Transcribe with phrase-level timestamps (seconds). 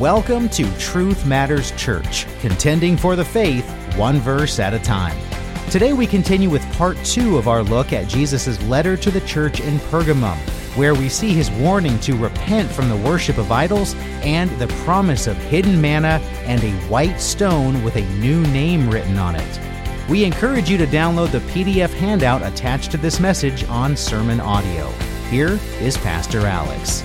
[0.00, 5.18] Welcome to Truth Matters Church, contending for the faith, one verse at a time.
[5.70, 9.58] Today we continue with part two of our look at Jesus' letter to the church
[9.58, 10.36] in Pergamum,
[10.76, 15.26] where we see his warning to repent from the worship of idols and the promise
[15.26, 19.60] of hidden manna and a white stone with a new name written on it.
[20.08, 24.92] We encourage you to download the PDF handout attached to this message on Sermon Audio.
[25.28, 27.02] Here is Pastor Alex.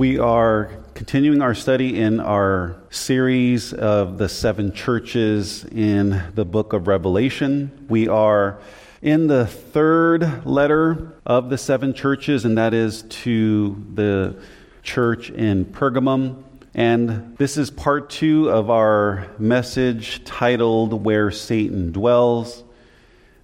[0.00, 6.72] We are continuing our study in our series of the seven churches in the book
[6.72, 7.84] of Revelation.
[7.86, 8.62] We are
[9.02, 14.40] in the third letter of the seven churches, and that is to the
[14.82, 16.44] church in Pergamum.
[16.72, 22.64] And this is part two of our message titled Where Satan Dwells.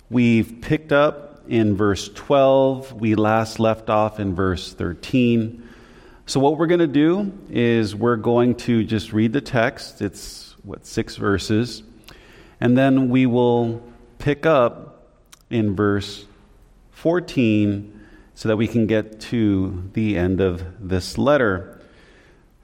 [0.08, 2.94] We've picked up in verse 12.
[2.94, 5.64] We last left off in verse 13.
[6.28, 10.02] So, what we're going to do is we're going to just read the text.
[10.02, 11.84] It's, what, six verses.
[12.60, 13.80] And then we will
[14.18, 15.06] pick up
[15.50, 16.24] in verse
[16.90, 21.80] 14 so that we can get to the end of this letter.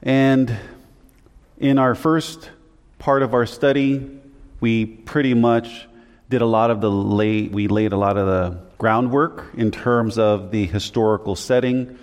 [0.03, 0.57] And
[1.57, 2.51] in our first
[2.99, 4.11] part of our study,
[4.59, 5.87] we pretty much
[6.29, 10.19] did a lot of the lay, we laid a lot of the groundwork in terms
[10.19, 11.97] of the historical setting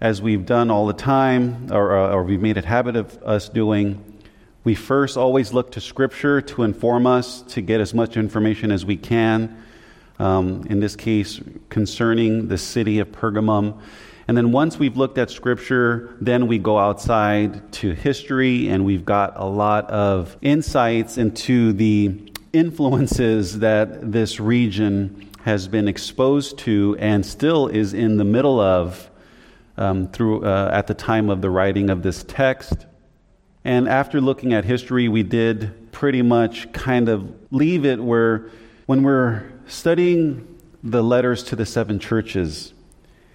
[0.00, 3.48] as we've done all the time, or, uh, or we've made it habit of us
[3.48, 4.20] doing,
[4.64, 8.84] we first always look to Scripture to inform us, to get as much information as
[8.84, 9.62] we can.
[10.18, 13.80] Um, in this case, concerning the city of Pergamum.
[14.28, 19.04] And then once we've looked at Scripture, then we go outside to history, and we've
[19.04, 26.96] got a lot of insights into the influences that this region has been exposed to
[27.00, 29.10] and still is in the middle of
[29.76, 32.86] um, through, uh, at the time of the writing of this text.
[33.64, 38.50] And after looking at history, we did pretty much kind of leave it where
[38.86, 42.74] when we're studying the letters to the seven churches,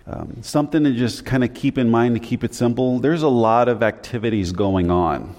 [0.06, 3.28] um, something to just kind of keep in mind to keep it simple there's a
[3.28, 5.36] lot of activities going on.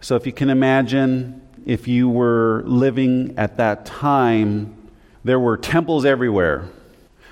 [0.00, 4.76] So if you can imagine, if you were living at that time,
[5.24, 6.68] there were temples everywhere,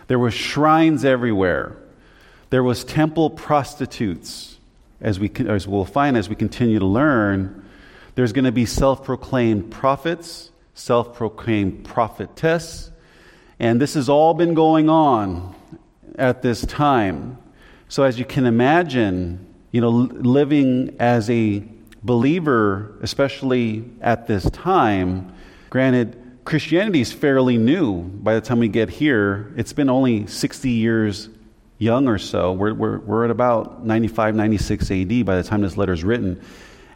[0.09, 1.77] there were shrines everywhere.
[2.51, 4.59] There was temple prostitutes,
[5.01, 7.65] as, we, as we'll find as we continue to learn.
[8.15, 12.91] There's going to be self proclaimed prophets, self proclaimed prophetess,
[13.59, 15.55] and this has all been going on
[16.17, 17.39] at this time.
[17.89, 21.65] So, as you can imagine, you know, living as a
[22.03, 25.35] believer, especially at this time,
[25.69, 29.53] granted, Christianity is fairly new by the time we get here.
[29.57, 31.29] It's been only 60 years
[31.79, 32.53] young or so.
[32.53, 36.41] We're, we're, we're at about 95, 96 AD by the time this letter is written.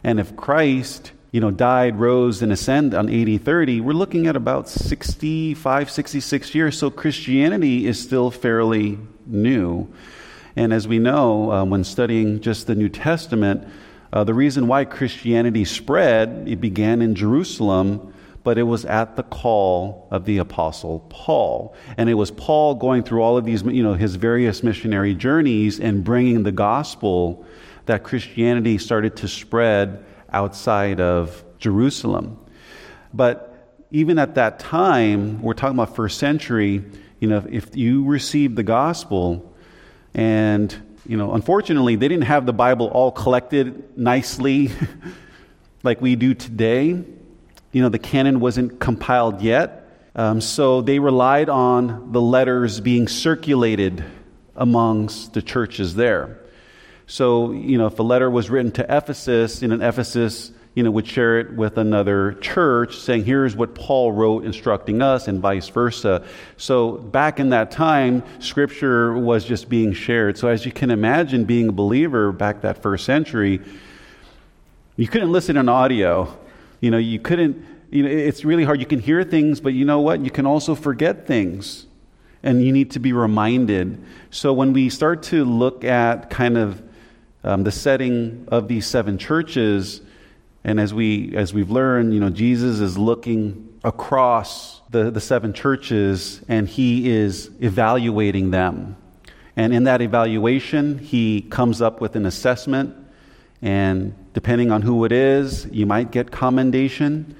[0.03, 4.35] And if Christ, you know, died, rose, and ascended on AD 30, we're looking at
[4.35, 6.77] about 65, 66 years.
[6.77, 9.87] So Christianity is still fairly new.
[10.55, 13.67] And as we know, uh, when studying just the New Testament,
[14.11, 19.23] uh, the reason why Christianity spread, it began in Jerusalem but it was at the
[19.23, 21.75] call of the apostle Paul.
[21.97, 25.79] And it was Paul going through all of these, you know, his various missionary journeys
[25.79, 27.45] and bringing the gospel
[27.85, 32.39] that Christianity started to spread outside of Jerusalem.
[33.13, 33.47] But
[33.91, 36.83] even at that time, we're talking about first century,
[37.19, 39.53] you know, if you received the gospel
[40.13, 40.75] and,
[41.05, 44.71] you know, unfortunately, they didn't have the Bible all collected nicely
[45.83, 47.03] like we do today
[47.71, 49.77] you know, the canon wasn't compiled yet.
[50.15, 54.03] Um, so they relied on the letters being circulated
[54.55, 56.37] amongst the churches there.
[57.07, 60.91] So, you know, if a letter was written to Ephesus, in an Ephesus, you know,
[60.91, 65.67] would share it with another church saying, here's what Paul wrote instructing us, and vice
[65.67, 66.25] versa.
[66.55, 70.37] So back in that time, scripture was just being shared.
[70.37, 73.59] So as you can imagine, being a believer back that first century,
[74.95, 76.37] you couldn't listen in audio
[76.81, 78.79] you know, you couldn't, you know, it's really hard.
[78.79, 80.19] You can hear things, but you know what?
[80.19, 81.85] You can also forget things.
[82.43, 84.03] And you need to be reminded.
[84.31, 86.81] So when we start to look at kind of
[87.43, 90.01] um, the setting of these seven churches,
[90.63, 95.53] and as we as we've learned, you know, Jesus is looking across the, the seven
[95.53, 98.95] churches and he is evaluating them.
[99.55, 102.95] And in that evaluation, he comes up with an assessment
[103.61, 107.35] and depending on who it is, you might get commendation,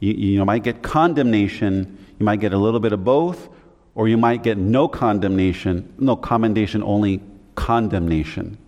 [0.00, 3.48] you, you might get condemnation, you might get a little bit of both,
[3.94, 7.20] or you might get no condemnation, no commendation, only
[7.54, 8.58] condemnation.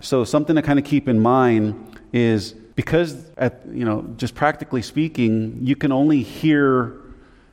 [0.00, 4.82] So, something to kind of keep in mind is because, at, you know, just practically
[4.82, 6.96] speaking, you can only hear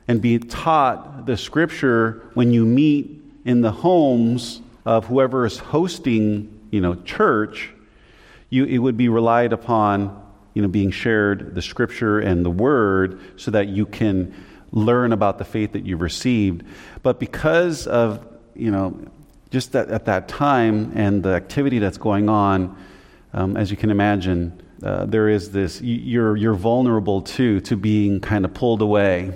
[0.08, 6.60] and be taught the scripture when you meet in the homes of whoever is hosting,
[6.70, 7.70] you know, church.
[8.50, 10.22] You, it would be relied upon,
[10.54, 14.34] you know, being shared the scripture and the word so that you can
[14.72, 16.64] learn about the faith that you've received.
[17.02, 18.98] But because of, you know,
[19.50, 22.76] just that, at that time and the activity that's going on,
[23.32, 28.20] um, as you can imagine, uh, there is this, you're, you're vulnerable too to being
[28.20, 29.32] kind of pulled away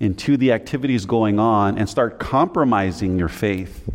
[0.00, 3.88] into the activities going on and start compromising your faith.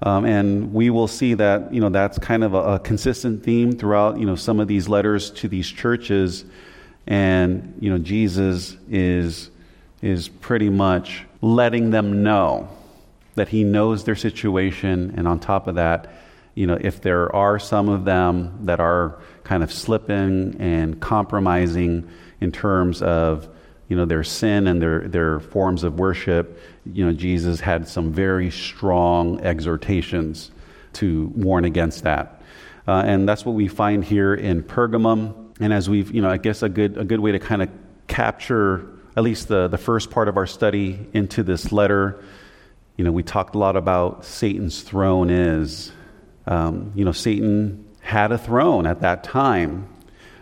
[0.00, 3.72] Um, and we will see that, you know, that's kind of a, a consistent theme
[3.72, 6.44] throughout, you know, some of these letters to these churches.
[7.06, 9.50] And, you know, Jesus is,
[10.00, 12.68] is pretty much letting them know
[13.34, 15.14] that he knows their situation.
[15.16, 16.12] And on top of that,
[16.54, 22.08] you know, if there are some of them that are kind of slipping and compromising
[22.40, 23.48] in terms of,
[23.88, 26.60] you know, their sin and their, their forms of worship,
[26.92, 30.50] you know, Jesus had some very strong exhortations
[30.94, 32.42] to warn against that.
[32.86, 35.54] Uh, and that's what we find here in Pergamum.
[35.60, 37.68] And as we've, you know, I guess a good, a good way to kind of
[38.06, 42.22] capture at least the, the first part of our study into this letter
[42.98, 45.92] you know, we talked a lot about Satan's throne is.
[46.48, 49.88] Um, you know, Satan had a throne at that time.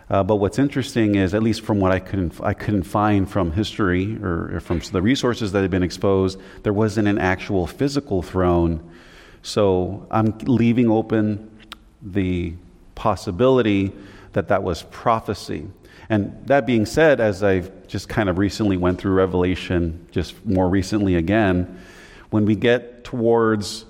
[0.09, 3.51] Uh, but what's interesting is, at least from what I couldn't, I couldn't find from
[3.51, 8.21] history or, or from the resources that had been exposed, there wasn't an actual physical
[8.21, 8.89] throne.
[9.41, 11.51] So I'm leaving open
[12.01, 12.53] the
[12.95, 13.91] possibility
[14.31, 15.67] that that was prophecy.
[16.09, 20.69] And that being said, as I've just kind of recently went through Revelation, just more
[20.69, 21.81] recently again,
[22.29, 23.83] when we get towards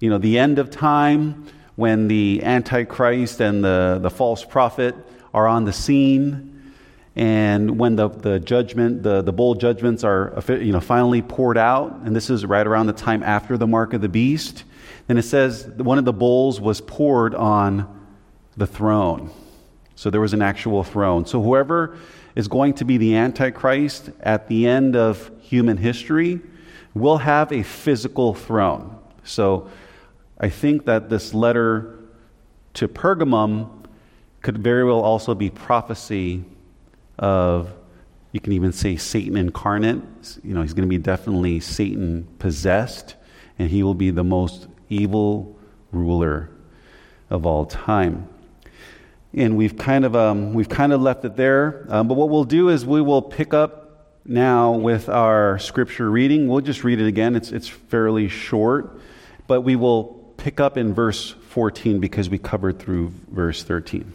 [0.00, 4.94] you know, the end of time, when the Antichrist and the, the false prophet
[5.32, 6.72] are on the scene,
[7.16, 12.00] and when the, the judgment, the, the bowl judgments are you know, finally poured out,
[12.04, 14.64] and this is right around the time after the mark of the beast,
[15.08, 18.06] then it says one of the bowls was poured on
[18.56, 19.30] the throne.
[19.96, 21.26] So there was an actual throne.
[21.26, 21.96] So whoever
[22.36, 26.40] is going to be the Antichrist at the end of human history,
[26.94, 28.96] will have a physical throne.
[29.24, 29.70] So
[30.38, 31.98] I think that this letter
[32.74, 33.77] to Pergamum
[34.42, 36.44] could very well also be prophecy
[37.18, 37.70] of,
[38.32, 40.02] you can even say Satan incarnate.
[40.42, 43.16] You know, he's going to be definitely Satan possessed,
[43.58, 45.56] and he will be the most evil
[45.92, 46.50] ruler
[47.30, 48.28] of all time.
[49.34, 51.86] And we've kind of, um, we've kind of left it there.
[51.88, 56.48] Um, but what we'll do is we will pick up now with our scripture reading.
[56.48, 59.00] We'll just read it again, it's, it's fairly short,
[59.46, 64.12] but we will pick up in verse 14 because we covered through verse 13.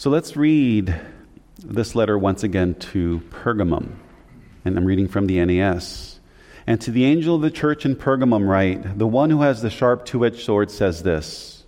[0.00, 0.98] So let's read
[1.62, 3.96] this letter once again to Pergamum.
[4.64, 6.20] And I'm reading from the NAS.
[6.66, 9.68] And to the angel of the church in Pergamum, write The one who has the
[9.68, 11.64] sharp two edged sword says this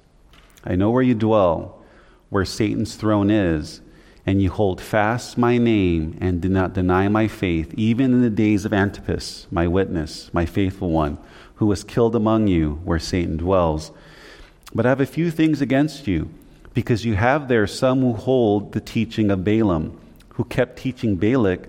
[0.64, 1.84] I know where you dwell,
[2.31, 3.82] where Satan's throne is
[4.25, 8.31] and you hold fast my name and do not deny my faith, even in the
[8.31, 11.19] days of Antipas, my witness, my faithful one,
[11.56, 13.93] who was killed among you where Satan dwells.
[14.75, 16.30] But I have a few things against you,
[16.75, 19.99] because you have there some who hold the teaching of Balaam,
[20.31, 21.69] who kept teaching Balak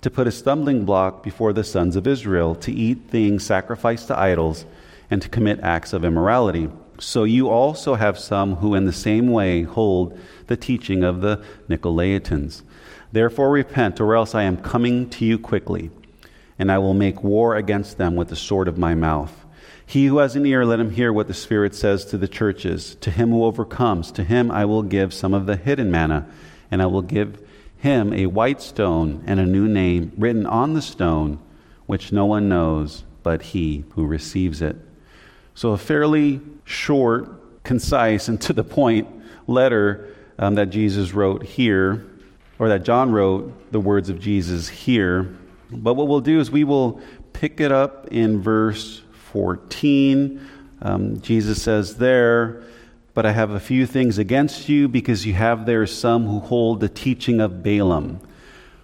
[0.00, 4.18] to put a stumbling block before the sons of Israel, to eat things sacrificed to
[4.18, 4.64] idols,
[5.10, 6.68] and to commit acts of immorality.
[6.98, 11.42] So you also have some who, in the same way, hold the teaching of the
[11.68, 12.62] Nicolaitans.
[13.12, 15.90] Therefore, repent, or else I am coming to you quickly,
[16.58, 19.43] and I will make war against them with the sword of my mouth.
[19.86, 22.96] He who has an ear, let him hear what the Spirit says to the churches.
[23.02, 26.26] To him who overcomes, to him I will give some of the hidden manna,
[26.70, 27.40] and I will give
[27.76, 31.38] him a white stone and a new name written on the stone,
[31.86, 34.76] which no one knows but he who receives it.
[35.54, 39.08] So, a fairly short, concise, and to the point
[39.46, 42.06] letter um, that Jesus wrote here,
[42.58, 45.36] or that John wrote the words of Jesus here.
[45.70, 47.00] But what we'll do is we will
[47.32, 49.02] pick it up in verse
[49.34, 50.48] 14.
[50.80, 52.62] Um, Jesus says there,
[53.14, 56.78] But I have a few things against you because you have there some who hold
[56.78, 58.20] the teaching of Balaam,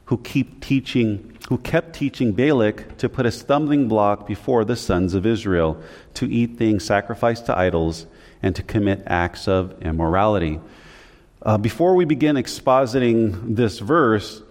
[0.07, 5.15] who keep teaching, who kept teaching Balak to put a stumbling block before the sons
[5.15, 5.81] of Israel,
[6.15, 8.07] to eat things sacrificed to idols,
[8.43, 10.59] and to commit acts of immorality.
[11.43, 14.43] Uh, before we begin expositing this verse,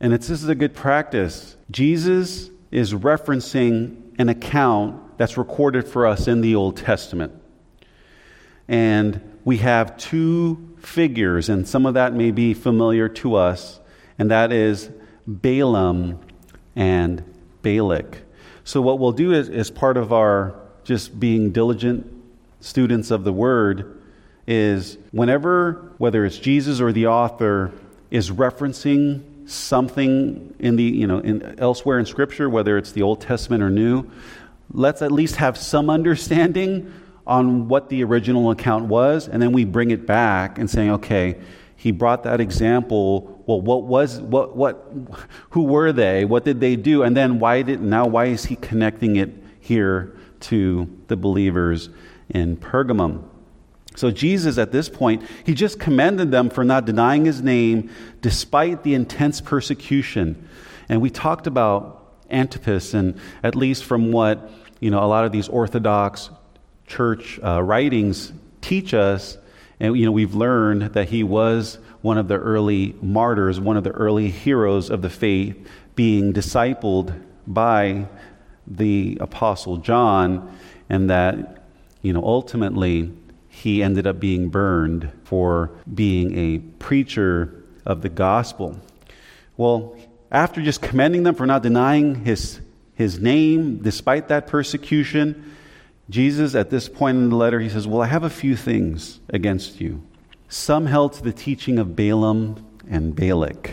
[0.00, 6.28] and this is a good practice, Jesus is referencing an account that's recorded for us
[6.28, 7.32] in the Old Testament.
[8.66, 13.80] And we have two figures, and some of that may be familiar to us,
[14.18, 14.90] and that is
[15.26, 16.20] Balaam
[16.76, 17.24] and
[17.62, 18.18] Balak.
[18.64, 22.06] So, what we'll do is, as part of our just being diligent
[22.60, 24.00] students of the Word,
[24.46, 27.72] is whenever, whether it's Jesus or the author,
[28.10, 33.20] is referencing something in the, you know, in, elsewhere in Scripture, whether it's the Old
[33.20, 34.10] Testament or New,
[34.72, 36.92] let's at least have some understanding
[37.26, 41.36] on what the original account was, and then we bring it back and saying, okay,
[41.76, 43.42] he brought that example.
[43.46, 44.92] Well, what was what what
[45.50, 46.24] who were they?
[46.24, 47.04] What did they do?
[47.04, 51.88] And then why did now why is he connecting it here to the believers
[52.30, 53.22] in Pergamum?
[53.98, 57.90] So Jesus at this point, he just commended them for not denying his name
[58.20, 60.48] despite the intense persecution.
[60.88, 65.32] And we talked about Antipas and at least from what, you know, a lot of
[65.32, 66.30] these orthodox
[66.86, 69.36] church uh, writings teach us,
[69.80, 73.82] and you know, we've learned that he was one of the early martyrs, one of
[73.82, 75.56] the early heroes of the faith,
[75.96, 78.06] being discipled by
[78.66, 80.56] the apostle John,
[80.88, 81.64] and that
[82.02, 83.12] you know ultimately
[83.58, 88.78] he ended up being burned for being a preacher of the gospel.
[89.56, 89.96] Well,
[90.30, 92.60] after just commending them for not denying his
[92.94, 95.54] his name despite that persecution,
[96.10, 99.20] Jesus, at this point in the letter, he says, Well, I have a few things
[99.28, 100.02] against you.
[100.48, 103.70] Some held to the teaching of Balaam and Balak.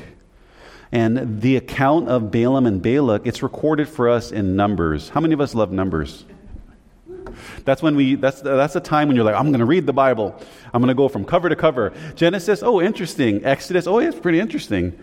[0.91, 5.09] And the account of Balaam and Balak, it's recorded for us in Numbers.
[5.09, 6.25] How many of us love Numbers?
[7.63, 9.93] That's when we, that's, that's the time when you're like, I'm going to read the
[9.93, 10.39] Bible.
[10.73, 11.93] I'm going to go from cover to cover.
[12.15, 13.43] Genesis, oh, interesting.
[13.45, 14.97] Exodus, oh, yeah, it's pretty interesting.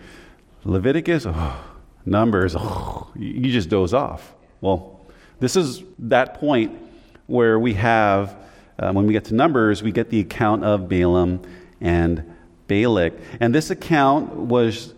[0.63, 1.65] Leviticus, oh,
[2.05, 4.33] Numbers, oh, you just doze off.
[4.61, 5.01] Well,
[5.39, 6.77] this is that point
[7.27, 8.35] where we have,
[8.79, 11.41] uh, when we get to Numbers, we get the account of Balaam
[11.81, 12.33] and
[12.67, 13.13] Balak.
[13.39, 14.93] And this account was,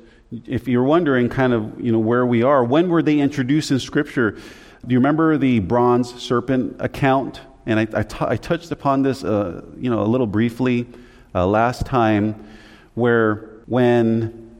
[0.46, 3.79] if you're wondering kind of, you know, where we are, when were they introduced in
[3.79, 4.38] Scripture?
[4.85, 7.41] Do you remember the bronze serpent account?
[7.65, 10.85] And I, I, t- I touched upon this, uh, you know, a little briefly
[11.33, 12.45] uh, last time,
[12.93, 14.55] where when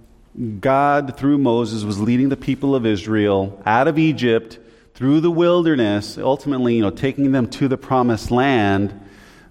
[0.60, 4.58] God, through Moses, was leading the people of Israel out of Egypt,
[4.96, 9.00] through the wilderness, ultimately, you know, taking them to the promised land,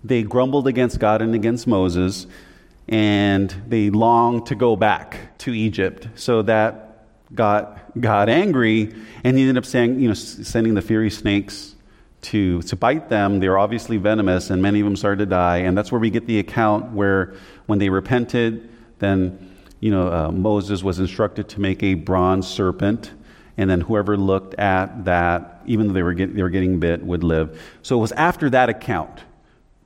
[0.03, 2.27] they grumbled against God and against Moses,
[2.89, 6.09] and they longed to go back to Egypt.
[6.17, 6.84] So that
[7.33, 11.75] got God angry, and he ended up saying, you know, sending the fiery snakes
[12.23, 13.39] to, to bite them.
[13.41, 15.59] They were obviously venomous, and many of them started to die.
[15.59, 17.35] And that's where we get the account where
[17.67, 23.13] when they repented, then you know, uh, Moses was instructed to make a bronze serpent
[23.57, 27.03] and then whoever looked at that, even though they were, get, they were getting bit,
[27.03, 27.61] would live.
[27.83, 29.21] So it was after that account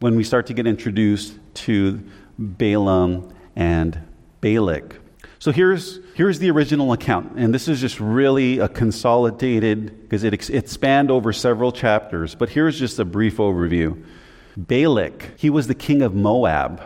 [0.01, 2.03] when we start to get introduced to
[2.39, 3.99] Balaam and
[4.41, 4.97] Balak.
[5.39, 10.51] So here's, here's the original account, and this is just really a consolidated, because it,
[10.51, 14.05] it spanned over several chapters, but here's just a brief overview.
[14.57, 16.83] Balak, he was the king of Moab,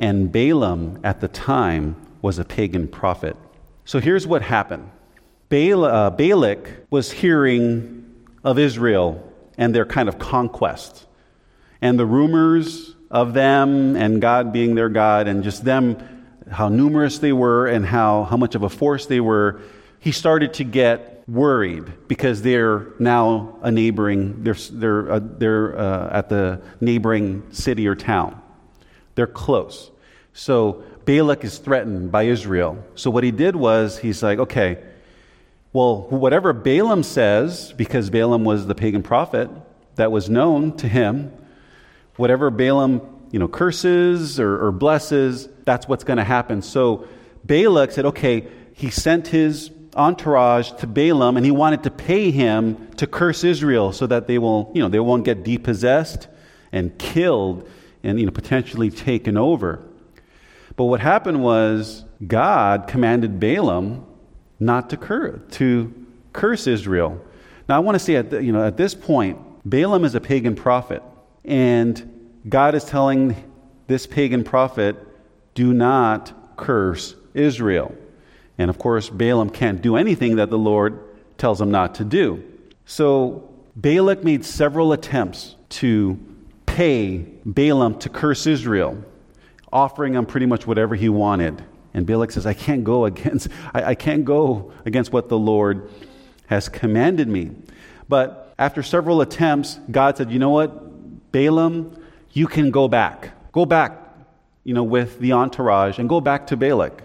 [0.00, 3.36] and Balaam at the time was a pagan prophet.
[3.84, 4.90] So here's what happened
[5.52, 8.12] uh, Balak was hearing
[8.42, 11.06] of Israel and their kind of conquest
[11.80, 16.11] and the rumors of them and God being their God and just them,
[16.52, 19.60] how numerous they were and how, how much of a force they were.
[19.98, 26.18] He started to get worried because they're now a neighboring, they're, they're, uh, they're uh,
[26.18, 28.40] at the neighboring city or town.
[29.14, 29.90] They're close.
[30.32, 32.84] So Balak is threatened by Israel.
[32.94, 34.82] So what he did was he's like, okay,
[35.72, 39.48] well, whatever Balaam says, because Balaam was the pagan prophet
[39.96, 41.32] that was known to him,
[42.16, 43.00] whatever Balaam
[43.32, 46.62] you know, curses or, or blesses, that's what's going to happen.
[46.62, 47.08] So
[47.44, 52.88] Balak said, okay, he sent his entourage to Balaam and he wanted to pay him
[52.96, 56.28] to curse Israel so that they will, you know, they won't get depossessed
[56.70, 57.68] and killed
[58.02, 59.82] and you know, potentially taken over.
[60.76, 64.06] But what happened was God commanded Balaam
[64.60, 65.92] not to, cur- to
[66.32, 67.20] curse Israel.
[67.68, 70.20] Now, I want to say at, the, you know, at this point, Balaam is a
[70.20, 71.02] pagan prophet,
[71.44, 72.11] and
[72.48, 73.36] God is telling
[73.86, 74.96] this pagan prophet,
[75.54, 77.94] do not curse Israel.
[78.58, 80.98] And of course, Balaam can't do anything that the Lord
[81.38, 82.42] tells him not to do.
[82.84, 86.18] So, Balak made several attempts to
[86.66, 89.02] pay Balaam to curse Israel,
[89.72, 91.64] offering him pretty much whatever he wanted.
[91.94, 95.90] And Balak says, I can't go against, I, I can't go against what the Lord
[96.46, 97.52] has commanded me.
[98.08, 101.96] But after several attempts, God said, You know what, Balaam,
[102.32, 103.30] you can go back.
[103.52, 103.98] Go back,
[104.64, 107.02] you know, with the entourage and go back to Balak.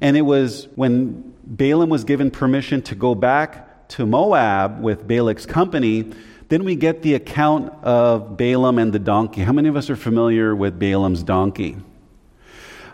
[0.00, 5.46] And it was when Balaam was given permission to go back to Moab with Balak's
[5.46, 6.12] company,
[6.48, 9.42] then we get the account of Balaam and the donkey.
[9.42, 11.76] How many of us are familiar with Balaam's donkey?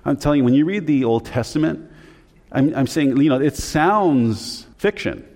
[0.04, 1.90] I'm telling you, when you read the Old Testament,
[2.52, 5.26] I'm, I'm saying, you know, it sounds fiction,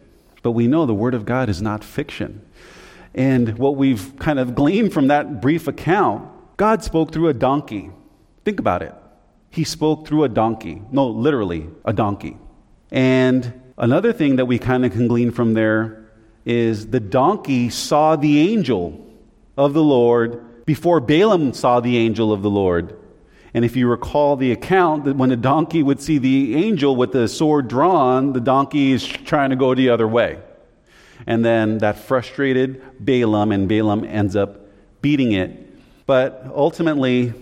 [0.43, 2.45] but we know the Word of God is not fiction.
[3.19, 7.91] And what we've kind of gleaned from that brief account, God spoke through a donkey.
[8.45, 8.95] Think about it.
[9.51, 10.83] He spoke through a donkey.
[10.93, 12.37] No, literally, a donkey.
[12.93, 16.09] And another thing that we kind of can glean from there
[16.45, 19.05] is the donkey saw the angel
[19.57, 22.97] of the Lord before Balaam saw the angel of the Lord.
[23.53, 27.11] And if you recall the account, that when a donkey would see the angel with
[27.11, 30.39] the sword drawn, the donkey is trying to go the other way.
[31.29, 34.63] And then that frustrated Balaam, and Balaam ends up
[35.03, 36.07] beating it.
[36.07, 37.35] But ultimately,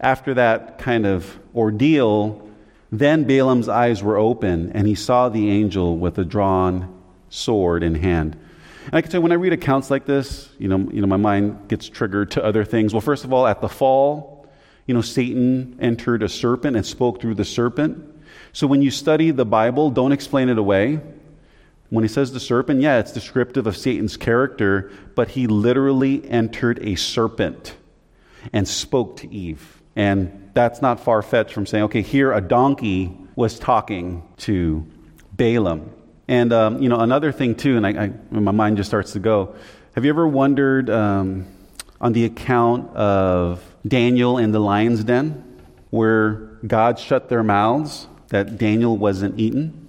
[0.00, 2.48] after that kind of ordeal,
[2.90, 7.96] then Balaam's eyes were open, and he saw the angel with a drawn sword in
[7.96, 8.32] hand.
[8.86, 11.06] And I can tell you, when I read accounts like this, you know, you know,
[11.06, 12.94] my mind gets triggered to other things.
[12.94, 14.46] Well, first of all, at the fall,
[14.86, 18.22] you know, Satan entered a serpent and spoke through the serpent.
[18.54, 21.00] So when you study the Bible, don't explain it away.
[21.90, 26.78] When he says the serpent, yeah, it's descriptive of Satan's character, but he literally entered
[26.82, 27.74] a serpent
[28.52, 29.80] and spoke to Eve.
[29.96, 34.86] And that's not far fetched from saying, okay, here a donkey was talking to
[35.32, 35.90] Balaam.
[36.28, 39.18] And, um, you know, another thing, too, and I, I, my mind just starts to
[39.18, 39.54] go.
[39.94, 41.46] Have you ever wondered um,
[42.00, 46.32] on the account of Daniel in the lion's den, where
[46.66, 49.88] God shut their mouths, that Daniel wasn't eaten?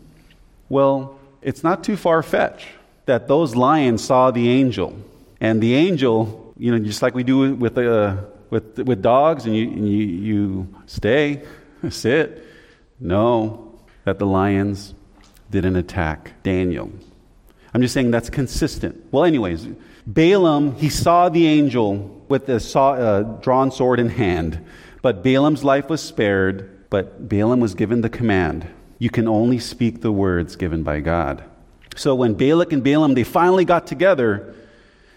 [0.70, 2.68] Well, it's not too far fetched
[3.06, 4.96] that those lions saw the angel.
[5.42, 8.18] And the angel, you know, just like we do with, uh,
[8.50, 11.44] with, with dogs, and, you, and you, you stay,
[11.90, 12.46] sit.
[13.00, 14.94] No, that the lions
[15.50, 16.92] didn't attack Daniel.
[17.74, 19.12] I'm just saying that's consistent.
[19.12, 19.68] Well, anyways,
[20.06, 24.64] Balaam, he saw the angel with the saw, uh, drawn sword in hand,
[25.02, 28.68] but Balaam's life was spared, but Balaam was given the command
[29.00, 31.44] you can only speak the words given by God.
[31.96, 34.54] So when Balak and Balaam they finally got together,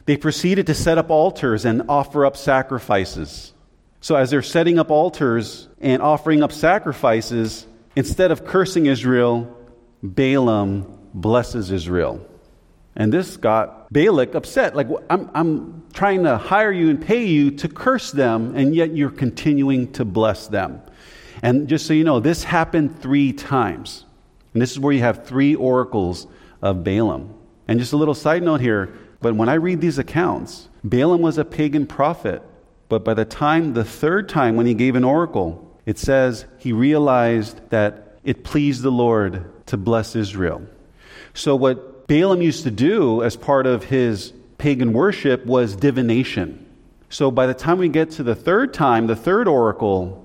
[0.06, 3.52] they proceeded to set up altars and offer up sacrifices.
[4.00, 9.56] So as they're setting up altars and offering up sacrifices, instead of cursing Israel,
[10.02, 12.26] Balaam blesses Israel.
[12.96, 14.74] And this got Balak upset.
[14.74, 18.94] Like, I'm, I'm trying to hire you and pay you to curse them, and yet
[18.94, 20.82] you're continuing to bless them.
[21.42, 24.04] And just so you know, this happened three times.
[24.54, 26.26] And this is where you have three oracles
[26.62, 27.34] of Balaam.
[27.66, 31.38] And just a little side note here, but when I read these accounts, Balaam was
[31.38, 32.42] a pagan prophet.
[32.88, 36.72] But by the time, the third time when he gave an oracle, it says he
[36.72, 40.62] realized that it pleased the Lord to bless Israel.
[41.34, 46.66] So, what Balaam used to do as part of his pagan worship was divination.
[47.08, 50.21] So, by the time we get to the third time, the third oracle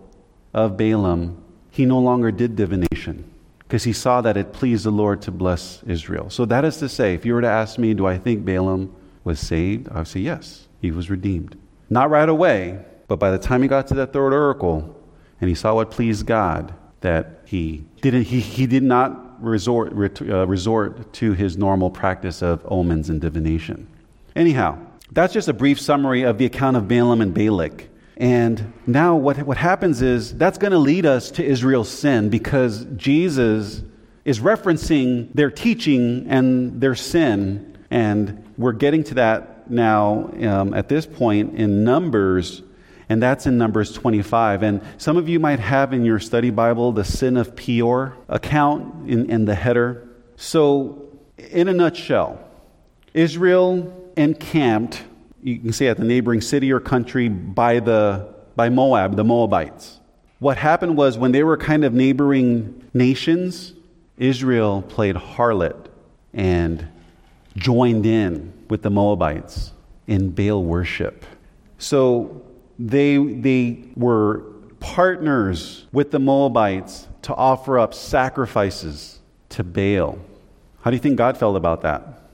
[0.54, 3.30] of Balaam, he no longer did divination
[3.60, 6.30] because he saw that it pleased the Lord to bless Israel.
[6.30, 8.96] So, that is to say, if you were to ask me, do I think Balaam
[9.24, 9.90] was saved?
[9.90, 11.58] I would say yes, he was redeemed.
[11.90, 14.96] Not right away, but by the time he got to that third oracle
[15.40, 20.48] and he saw what pleased God, that he didn't he, he did not resort, uh,
[20.48, 23.88] resort to his normal practice of omens and divination.
[24.36, 24.80] Anyhow,
[25.12, 27.88] that's just a brief summary of the account of Balaam and Balak.
[28.18, 32.86] And now what, what happens is that's going to lead us to Israel's sin because
[32.96, 33.84] Jesus
[34.26, 37.78] is referencing their teaching and their sin.
[37.90, 42.64] And we're getting to that now um, at this point in Numbers
[43.10, 44.64] and that's in Numbers 25.
[44.64, 49.10] And some of you might have in your study Bible the sin of Peor account
[49.10, 50.08] in, in the header.
[50.36, 51.04] So,
[51.38, 52.40] in a nutshell,
[53.14, 55.04] Israel encamped,
[55.48, 60.00] you can see at the neighboring city or country, by, the, by Moab, the Moabites.
[60.40, 63.74] What happened was when they were kind of neighboring nations,
[64.18, 65.88] Israel played harlot
[66.34, 66.86] and
[67.56, 69.72] joined in with the Moabites
[70.06, 71.26] in Baal worship.
[71.78, 72.44] So
[72.78, 74.40] they, they were
[74.82, 80.20] partners with the Moabites to offer up sacrifices to Baal.
[80.82, 82.27] How do you think God felt about that?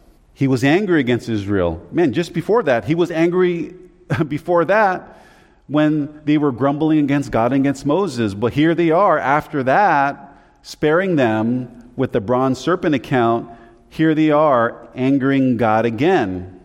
[0.44, 1.82] He was angry against Israel.
[1.90, 3.76] Man, just before that, he was angry
[4.28, 5.24] before that
[5.68, 8.34] when they were grumbling against God and against Moses.
[8.34, 13.58] But here they are after that, sparing them with the bronze serpent account.
[13.88, 16.60] Here they are angering God again.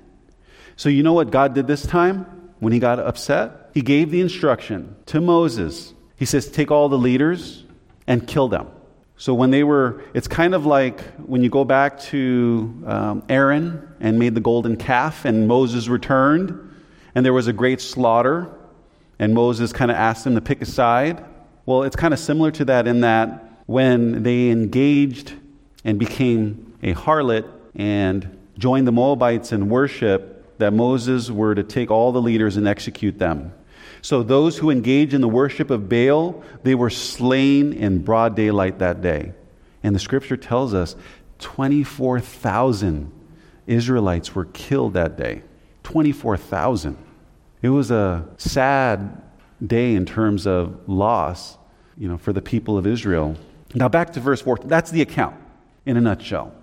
[0.74, 2.26] So, you know what God did this time
[2.58, 3.70] when he got upset?
[3.74, 5.94] he gave the instruction to Moses.
[6.16, 7.62] He says, Take all the leaders
[8.08, 8.66] and kill them.
[9.20, 13.96] So when they were, it's kind of like when you go back to um, Aaron
[13.98, 16.72] and made the golden calf, and Moses returned,
[17.16, 18.48] and there was a great slaughter,
[19.18, 21.24] and Moses kind of asked them to pick a side.
[21.66, 25.34] Well, it's kind of similar to that in that when they engaged
[25.84, 31.90] and became a harlot and joined the Moabites in worship, that Moses were to take
[31.90, 33.52] all the leaders and execute them.
[34.08, 38.78] So those who engage in the worship of Baal, they were slain in broad daylight
[38.78, 39.34] that day.
[39.82, 40.96] And the scripture tells us
[41.40, 43.12] 24,000
[43.66, 45.42] Israelites were killed that day.
[45.82, 46.96] 24,000.
[47.60, 49.20] It was a sad
[49.62, 51.58] day in terms of loss,
[51.98, 53.36] you know, for the people of Israel.
[53.74, 54.68] Now back to verse 14.
[54.68, 55.36] That's the account
[55.84, 56.54] in a nutshell.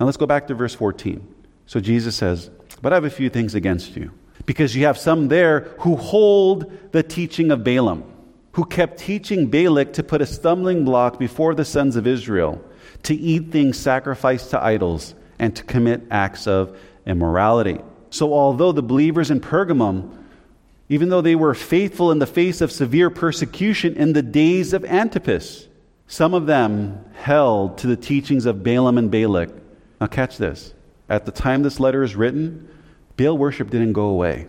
[0.00, 1.20] Now let's go back to verse 14.
[1.66, 2.48] So Jesus says,
[2.80, 4.10] "But I have a few things against you."
[4.48, 8.02] Because you have some there who hold the teaching of Balaam,
[8.52, 12.58] who kept teaching Balak to put a stumbling block before the sons of Israel,
[13.02, 17.78] to eat things sacrificed to idols, and to commit acts of immorality.
[18.08, 20.16] So, although the believers in Pergamum,
[20.88, 24.82] even though they were faithful in the face of severe persecution in the days of
[24.86, 25.68] Antipas,
[26.06, 29.50] some of them held to the teachings of Balaam and Balak.
[30.00, 30.72] Now, catch this.
[31.10, 32.66] At the time this letter is written,
[33.18, 34.46] Baal worship didn't go away.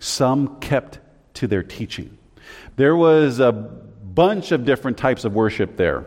[0.00, 0.98] Some kept
[1.34, 2.18] to their teaching.
[2.76, 6.04] There was a bunch of different types of worship there.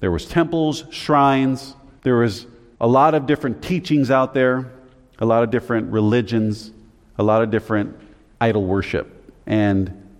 [0.00, 2.46] There was temples, shrines, there was
[2.80, 4.72] a lot of different teachings out there,
[5.20, 6.72] a lot of different religions,
[7.16, 7.96] a lot of different
[8.40, 9.32] idol worship.
[9.46, 10.10] And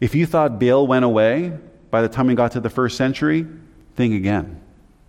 [0.00, 1.52] if you thought Baal went away
[1.90, 3.46] by the time we got to the first century,
[3.94, 4.60] think again.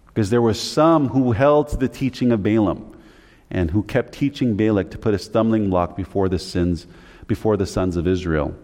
[0.08, 2.96] Because there was some who held to the teaching of Balaam
[3.52, 6.88] and who kept teaching Balak to put a stumbling block before the sins,
[7.28, 8.56] before the sons of Israel.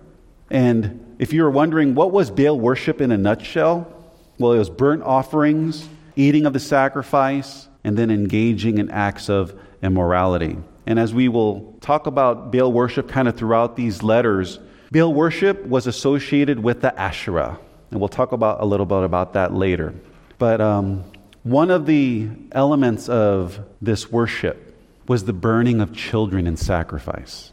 [0.50, 3.93] And if you're wondering, what was Baal worship in a nutshell?
[4.39, 9.60] Well, it was burnt offerings, eating of the sacrifice, and then engaging in acts of
[9.84, 10.58] immorality.
[10.86, 15.65] And as we will talk about Baal worship kind of throughout these letters, Baal worship
[15.65, 17.60] was associated with the Asherah.
[17.91, 19.93] And we'll talk about a little bit about that later.
[20.38, 21.04] But um,
[21.43, 24.66] one of the elements of this worship
[25.08, 27.52] was the burning of children in sacrifice.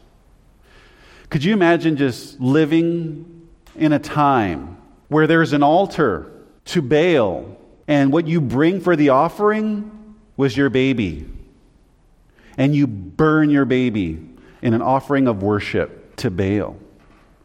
[1.29, 6.31] Could you imagine just living in a time where there's an altar
[6.65, 11.27] to Baal, and what you bring for the offering was your baby?
[12.57, 14.19] And you burn your baby
[14.61, 16.77] in an offering of worship to Baal.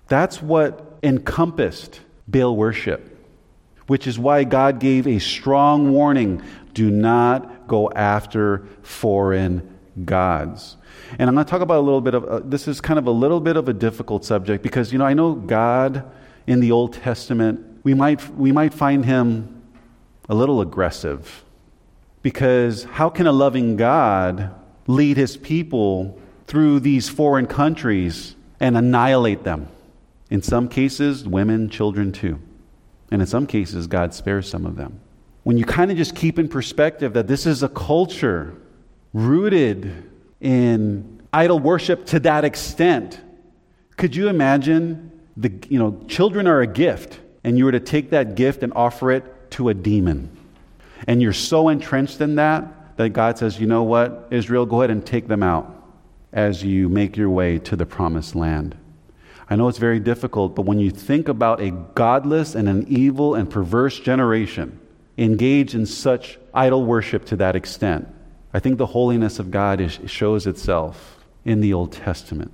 [0.09, 3.18] That's what encompassed Baal worship,
[3.87, 6.42] which is why God gave a strong warning
[6.73, 10.76] do not go after foreign gods.
[11.18, 13.07] And I'm going to talk about a little bit of uh, this is kind of
[13.07, 16.05] a little bit of a difficult subject because you know I know God
[16.46, 19.62] in the Old Testament we might we might find him
[20.29, 21.44] a little aggressive
[22.22, 24.55] because how can a loving God
[24.87, 29.68] lead his people through these foreign countries and annihilate them?
[30.29, 32.38] In some cases, women, children too.
[33.11, 35.00] And in some cases, God spares some of them.
[35.42, 38.55] When you kind of just keep in perspective that this is a culture
[39.12, 43.20] rooted in idol worship to that extent.
[43.96, 48.11] Could you imagine the you know children are a gift and you were to take
[48.11, 50.31] that gift and offer it to a demon.
[51.07, 54.29] And you're so entrenched in that that God says, "You know what?
[54.31, 55.75] Israel, go ahead and take them out
[56.33, 58.77] as you make your way to the promised land."
[59.49, 63.35] I know it's very difficult, but when you think about a godless and an evil
[63.35, 64.79] and perverse generation
[65.18, 68.07] engaged in such idol worship to that extent,
[68.52, 72.52] I think the holiness of God is, shows itself in the Old Testament.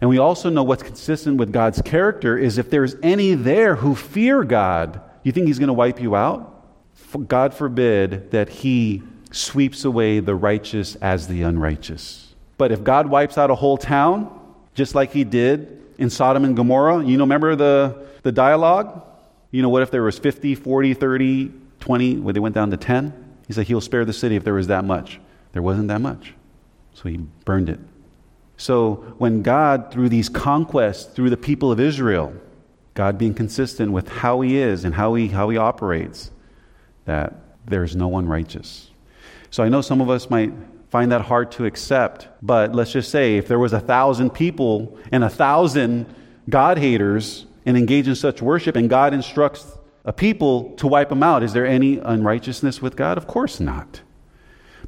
[0.00, 3.94] And we also know what's consistent with God's character is if there's any there who
[3.94, 6.48] fear God, you think He's going to wipe you out?
[7.28, 12.34] God forbid that He sweeps away the righteous as the unrighteous.
[12.58, 14.40] But if God wipes out a whole town,
[14.74, 19.02] just like He did in Sodom and Gomorrah, you know, remember the, the dialogue?
[19.50, 22.76] You know, what if there was 50, 40, 30, 20, where they went down to
[22.76, 23.12] 10?
[23.46, 25.20] He said, He'll spare the city if there was that much.
[25.52, 26.34] There wasn't that much.
[26.94, 27.80] So he burned it.
[28.56, 32.34] So when God, through these conquests, through the people of Israel,
[32.94, 36.30] God being consistent with how he is and how he, how he operates,
[37.06, 37.34] that
[37.66, 38.90] there's no one righteous.
[39.50, 40.52] So I know some of us might
[40.90, 44.98] find that hard to accept, but let's just say if there was a thousand people
[45.10, 46.06] and a thousand
[46.48, 49.66] God haters and engage in such worship, and God instructs
[50.04, 53.16] a people to wipe them out, is there any unrighteousness with God?
[53.16, 54.02] Of course not.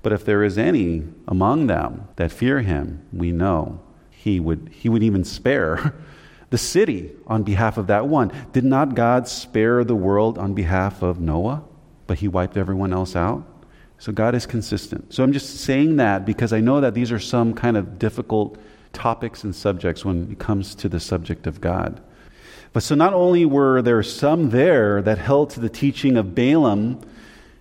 [0.05, 4.91] But if there is any among them that fear him, we know he would, he
[4.91, 5.95] would even spare
[6.51, 8.31] the city on behalf of that one.
[8.53, 11.65] Did not God spare the world on behalf of Noah,
[12.07, 13.45] but he wiped everyone else out?
[13.99, 15.15] So God is consistent.
[15.15, 18.59] So I'm just saying that because I know that these are some kind of difficult
[18.93, 22.03] topics and subjects when it comes to the subject of God.
[22.75, 27.01] But so not only were there some there that held to the teaching of Balaam,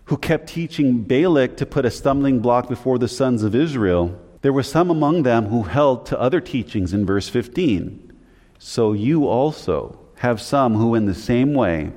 [0.06, 4.54] who kept teaching Balak to put a stumbling block before the sons of Israel, there
[4.54, 8.12] were some among them who held to other teachings in verse 15.
[8.60, 11.92] So you also have some who, in the same way,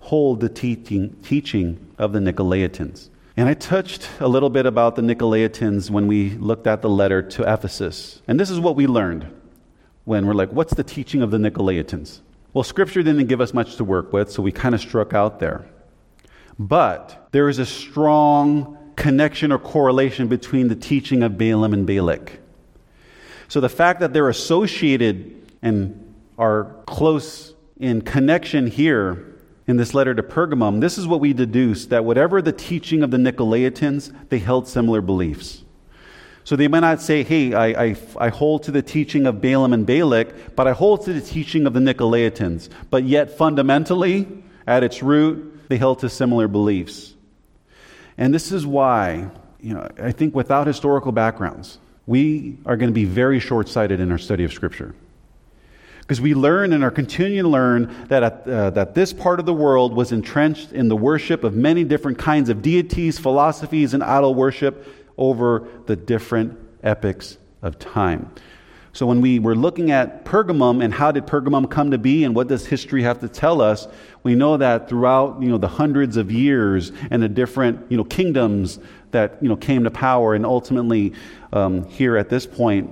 [0.00, 3.10] hold the teaching, teaching of the Nicolaitans.
[3.36, 7.22] And I touched a little bit about the Nicolaitans when we looked at the letter
[7.22, 8.22] to Ephesus.
[8.28, 9.26] And this is what we learned
[10.04, 12.20] when we're like, what's the teaching of the Nicolaitans?
[12.52, 15.40] Well, Scripture didn't give us much to work with, so we kind of struck out
[15.40, 15.64] there.
[16.58, 22.40] But there is a strong connection or correlation between the teaching of Balaam and Balak.
[23.48, 29.34] So the fact that they're associated and are close in connection here
[29.66, 33.10] in this letter to Pergamum, this is what we deduce that whatever the teaching of
[33.10, 35.64] the Nicolaitans, they held similar beliefs.
[36.44, 39.72] So they might not say, hey, I, I, I, hold to the teaching of Balaam
[39.72, 42.68] and Balak, but I hold to the teaching of the Nicolaitans.
[42.90, 44.28] But yet, fundamentally,
[44.66, 47.14] at its root, they held to similar beliefs.
[48.16, 52.94] And this is why, you know, I think without historical backgrounds, we are going to
[52.94, 54.94] be very short sighted in our study of Scripture.
[56.00, 59.46] Because we learn and are continuing to learn that, at, uh, that this part of
[59.46, 64.04] the world was entrenched in the worship of many different kinds of deities, philosophies, and
[64.04, 68.30] idol worship over the different epochs of time.
[68.94, 72.32] So when we were looking at Pergamum and how did Pergamum come to be and
[72.32, 73.88] what does history have to tell us,
[74.22, 78.04] we know that throughout you know the hundreds of years and the different you know
[78.04, 78.78] kingdoms
[79.10, 81.12] that you know came to power and ultimately
[81.52, 82.88] um, here at this point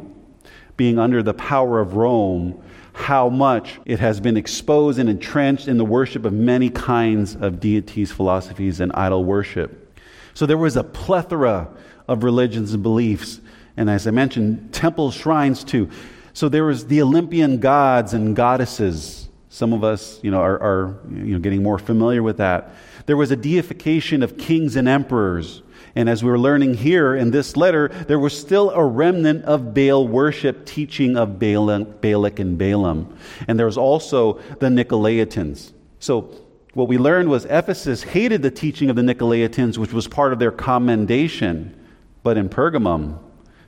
[0.77, 2.61] being under the power of Rome,
[2.95, 7.61] how much it has been exposed and entrenched in the worship of many kinds of
[7.61, 10.01] deities, philosophies, and idol worship.
[10.35, 11.69] So there was a plethora
[12.09, 13.41] of religions and beliefs.
[13.77, 15.89] And as I mentioned, temple shrines too.
[16.35, 19.29] So there was the Olympian gods and goddesses.
[19.49, 22.75] Some of us, you know, are, are you know, getting more familiar with that.
[23.07, 25.63] There was a deification of kings and emperors.
[25.95, 29.75] And as we were learning here in this letter, there was still a remnant of
[29.75, 33.15] Baal worship teaching of Balak and Balaam.
[33.47, 35.73] And there was also the Nicolaitans.
[35.99, 36.35] So
[36.73, 40.39] what we learned was Ephesus hated the teaching of the Nicolaitans, which was part of
[40.39, 41.79] their commendation.
[42.23, 43.19] But in Pergamum,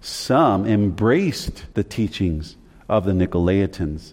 [0.05, 2.57] some embraced the teachings
[2.89, 4.13] of the Nicolaitans.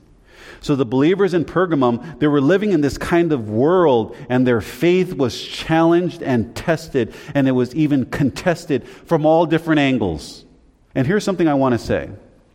[0.59, 4.61] So the believers in Pergamum, they were living in this kind of world, and their
[4.61, 10.45] faith was challenged and tested, and it was even contested from all different angles.
[10.95, 12.09] And here's something I want to say.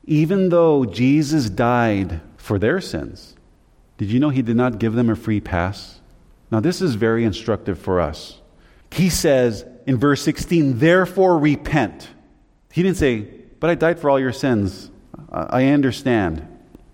[0.05, 3.35] Even though Jesus died for their sins,
[3.99, 6.01] did you know he did not give them a free pass?
[6.51, 8.41] Now, this is very instructive for us.
[8.93, 12.09] He says in verse 16, therefore repent.
[12.77, 13.21] He didn't say,
[13.59, 14.91] but I died for all your sins.
[15.33, 16.47] I understand.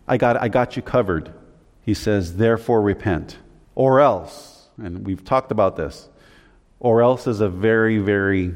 [0.07, 1.33] I got, I got you covered.
[1.85, 3.39] He says, therefore repent.
[3.75, 6.09] Or else, and we've talked about this,
[6.79, 8.55] or else is a very, very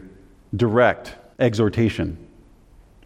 [0.55, 2.17] direct exhortation.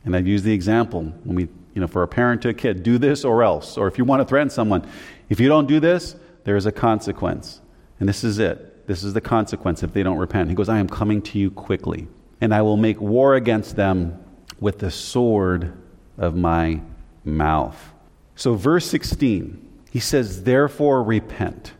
[0.04, 2.82] And I've used the example when we, you know, for a parent to a kid,
[2.82, 3.78] do this or else.
[3.78, 4.86] Or if you want to threaten someone,
[5.30, 7.62] if you don't do this, there is a consequence.
[7.98, 8.86] And this is it.
[8.86, 10.50] This is the consequence if they don't repent.
[10.50, 12.06] He goes, I am coming to you quickly,
[12.40, 14.22] and I will make war against them
[14.58, 15.72] with the sword
[16.16, 16.80] of my
[17.24, 17.92] mouth.
[18.36, 21.74] So, verse 16, he says, Therefore repent.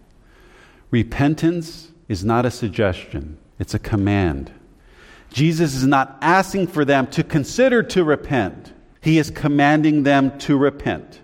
[0.91, 4.53] Repentance is not a suggestion, it's a command.
[5.33, 10.59] Jesus is not asking for them to consider to repent, he is commanding them to
[10.59, 11.21] repent.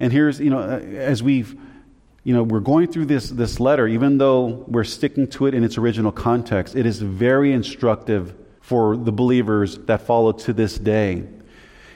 [0.00, 1.54] And here's, you know, uh, as we've,
[2.24, 5.62] you know, we're going through this, this letter, even though we're sticking to it in
[5.62, 8.34] its original context, it is very instructive
[8.70, 11.24] for the believers that follow to this day.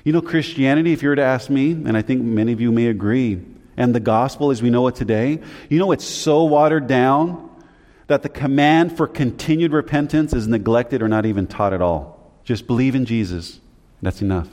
[0.02, 2.72] You know, Christianity, if you were to ask me, and I think many of you
[2.72, 3.40] may agree,
[3.76, 7.48] and the gospel as we know it today, you know, it's so watered down
[8.08, 12.32] that the command for continued repentance is neglected or not even taught at all.
[12.42, 13.60] Just believe in Jesus.
[14.02, 14.48] That's enough.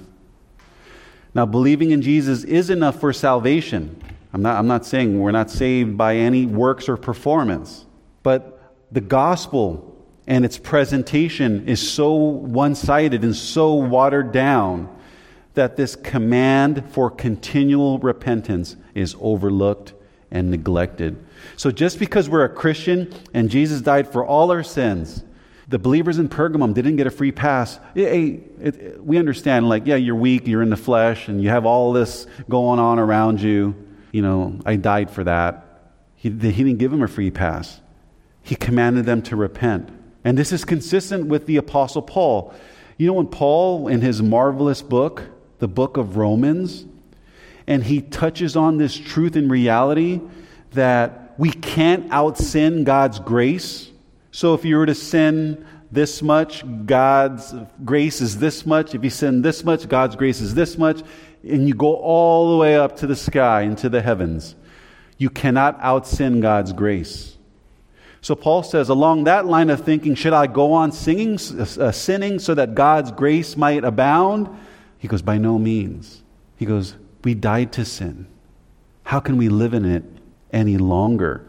[1.34, 4.00] Now, believing in Jesus is enough for salvation.
[4.32, 7.84] I'm not, I'm not saying we're not saved by any works or performance,
[8.22, 9.91] but the gospel
[10.32, 14.88] and its presentation is so one sided and so watered down
[15.56, 19.94] that this command for continual repentance is overlooked
[20.32, 21.22] and neglected.
[21.58, 25.22] So just because we're a Christian and Jesus died for all our sins,
[25.68, 27.78] the believers in Pergamum didn't get a free pass.
[27.94, 31.50] It, it, it, we understand, like, yeah, you're weak, you're in the flesh, and you
[31.50, 33.76] have all this going on around you.
[34.14, 35.92] you know, I died for that.
[36.16, 37.82] He, he didn't give them a free pass.
[38.44, 39.98] He commanded them to repent.
[40.24, 42.54] And this is consistent with the Apostle Paul.
[42.98, 45.24] You know, when Paul, in his marvelous book,
[45.60, 46.86] the book of Romans,
[47.68, 50.22] and he touches on this truth and reality
[50.72, 53.90] that we can't out sin God's grace.
[54.32, 57.54] So if you were to sin this much, God's
[57.84, 58.96] grace is this much.
[58.96, 61.02] If you sin this much, God's grace is this much.
[61.44, 64.56] And you go all the way up to the sky, into the heavens.
[65.18, 67.31] You cannot out sin God's grace.
[68.22, 72.38] So Paul says, along that line of thinking, should I go on singing, uh, sinning
[72.38, 74.48] so that God's grace might abound?
[75.00, 76.22] He goes, by no means.
[76.56, 78.28] He goes, we died to sin.
[79.04, 80.04] How can we live in it
[80.54, 81.46] any longer?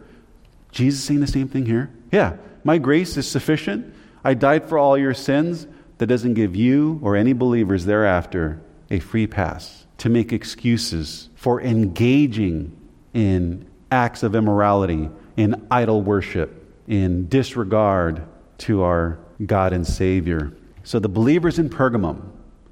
[0.71, 1.91] Jesus saying the same thing here?
[2.11, 3.93] Yeah, my grace is sufficient.
[4.23, 5.67] I died for all your sins.
[5.99, 8.59] That doesn't give you or any believers thereafter
[8.89, 12.75] a free pass to make excuses for engaging
[13.13, 18.23] in acts of immorality, in idol worship, in disregard
[18.59, 20.53] to our God and Savior.
[20.83, 22.29] So the believers in Pergamum,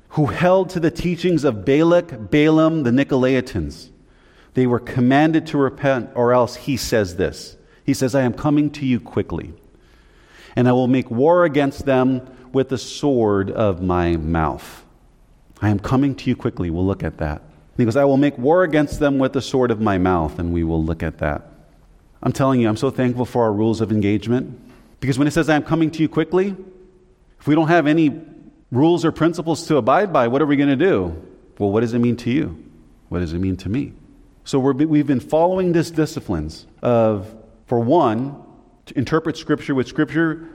[0.09, 3.89] who held to the teachings of Balak, Balaam, the Nicolaitans,
[4.53, 7.55] they were commanded to repent, or else he says this.
[7.85, 9.53] He says, I am coming to you quickly,
[10.55, 14.85] and I will make war against them with the sword of my mouth.
[15.61, 16.69] I am coming to you quickly.
[16.69, 17.43] We'll look at that.
[17.77, 20.51] He goes, I will make war against them with the sword of my mouth, and
[20.51, 21.50] we will look at that.
[22.23, 24.59] I'm telling you, I'm so thankful for our rules of engagement.
[24.99, 26.55] Because when it says, I am coming to you quickly,
[27.39, 28.21] if we don't have any
[28.71, 31.19] rules or principles to abide by, what are we going to do?
[31.57, 32.63] Well, what does it mean to you?
[33.09, 33.93] What does it mean to me?
[34.43, 38.41] So we have been following these disciplines of, for one,
[38.87, 40.47] to interpret Scripture with Scripture,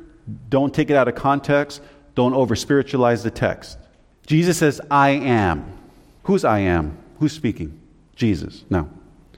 [0.48, 1.82] don't take it out of context,
[2.14, 3.78] don't over spiritualize the text.
[4.26, 5.78] Jesus says, I am.
[6.24, 6.98] Who's I am?
[7.18, 7.80] Who's speaking?
[8.16, 8.64] Jesus.
[8.70, 8.90] No.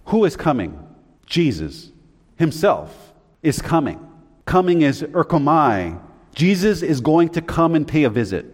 [0.06, 0.78] Who is coming?
[1.26, 1.90] Jesus
[2.38, 4.00] himself is coming.
[4.46, 6.00] Coming is erchomai.
[6.34, 8.46] Jesus is going to come and pay a visit.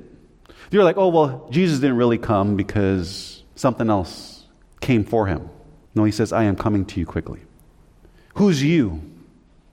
[0.70, 4.46] You're like, oh, well, Jesus didn't really come because something else
[4.80, 5.48] came for him.
[5.94, 7.40] No, he says, I am coming to you quickly.
[8.34, 9.02] Who's you?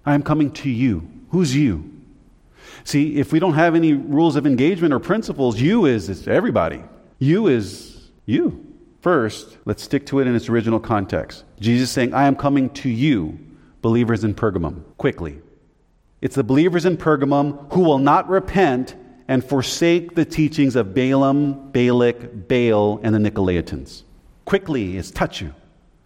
[0.06, 1.10] I am coming to you.
[1.30, 1.89] Who's you?
[2.84, 6.84] See, if we don't have any rules of engagement or principles, you is everybody.
[7.19, 8.65] You is you.
[9.02, 11.43] First, let's stick to it in its original context.
[11.60, 13.39] Jesus saying, I am coming to you,
[13.81, 15.39] believers in Pergamum, quickly.
[16.21, 18.95] It's the believers in Pergamum who will not repent
[19.27, 24.03] and forsake the teachings of Balaam, Balak, Baal, and the Nicolaitans.
[24.45, 25.53] Quickly is tachu.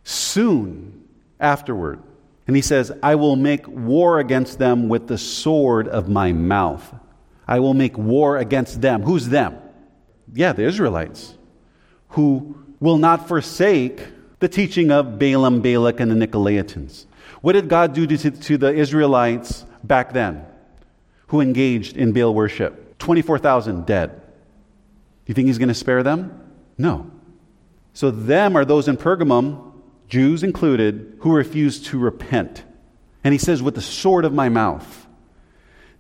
[0.04, 1.04] Soon
[1.40, 2.02] afterward.
[2.48, 6.94] And he says, I will make war against them with the sword of my mouth.
[7.48, 9.02] I will make war against them.
[9.02, 9.58] Who's them?
[10.34, 11.36] Yeah, the Israelites,
[12.10, 14.02] who will not forsake
[14.40, 17.06] the teaching of Balaam, Balak, and the Nicolaitans.
[17.46, 20.48] What did God do to, to the Israelites back then
[21.28, 22.98] who engaged in Baal worship?
[22.98, 24.10] 24,000 dead.
[24.10, 24.22] Do
[25.28, 26.42] you think he's going to spare them?
[26.76, 27.12] No.
[27.94, 29.74] So, them are those in Pergamum,
[30.08, 32.64] Jews included, who refuse to repent.
[33.24, 35.06] And he says, with the sword of my mouth.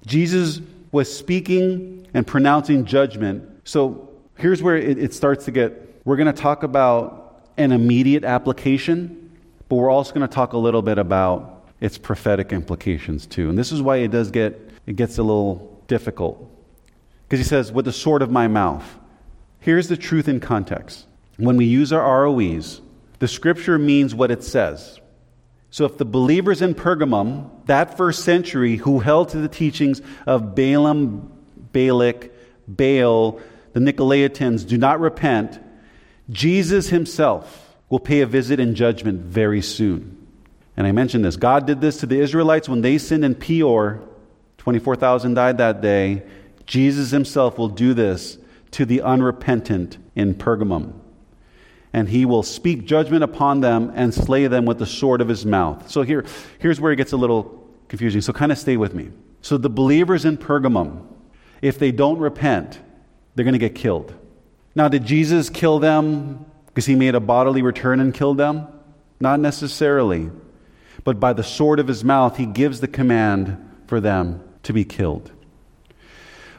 [0.03, 3.61] Jesus was speaking and pronouncing judgment.
[3.65, 8.23] So, here's where it, it starts to get, we're going to talk about an immediate
[8.23, 9.24] application
[9.67, 13.49] but we're also going to talk a little bit about its prophetic implications too.
[13.49, 16.51] And this is why it does get it gets a little difficult.
[17.23, 18.99] Because he says, with the sword of my mouth.
[19.59, 21.07] Here's the truth in context.
[21.37, 22.81] When we use our ROEs,
[23.17, 24.99] the scripture means what it says.
[25.71, 30.53] So if the believers in Pergamum, that first century, who held to the teachings of
[30.53, 31.31] Balaam,
[31.71, 32.31] Balak,
[32.67, 33.41] Baal,
[33.73, 35.59] the Nicolaitans, do not repent,
[36.29, 40.27] Jesus himself will pay a visit in judgment very soon.
[40.77, 41.37] And I mentioned this.
[41.37, 44.03] God did this to the Israelites when they sinned in Peor.
[44.57, 46.23] 24,000 died that day.
[46.65, 48.37] Jesus himself will do this
[48.71, 50.93] to the unrepentant in Pergamum.
[51.93, 55.45] And he will speak judgment upon them and slay them with the sword of his
[55.45, 55.89] mouth.
[55.89, 56.25] So here,
[56.59, 58.19] here's where it gets a little confusing.
[58.19, 59.11] So kind of stay with me.
[59.41, 61.05] So the believers in Pergamum,
[61.61, 62.79] if they don't repent,
[63.35, 64.13] they're going to get killed.
[64.73, 66.45] Now, did Jesus kill them
[66.75, 68.67] because he made a bodily return and killed them?
[69.21, 70.29] Not necessarily.
[71.05, 73.57] But by the sword of his mouth, he gives the command
[73.87, 75.31] for them to be killed.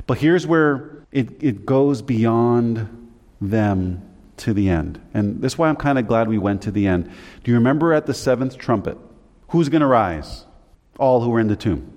[0.07, 3.11] But here's where it, it goes beyond
[3.43, 4.09] them
[4.39, 5.03] to the end.
[5.13, 7.11] And this is why I'm kind of glad we went to the end.
[7.45, 8.97] Do you remember at the seventh trumpet?
[9.49, 10.47] Who's going to rise?
[10.99, 11.93] All who were in the tomb.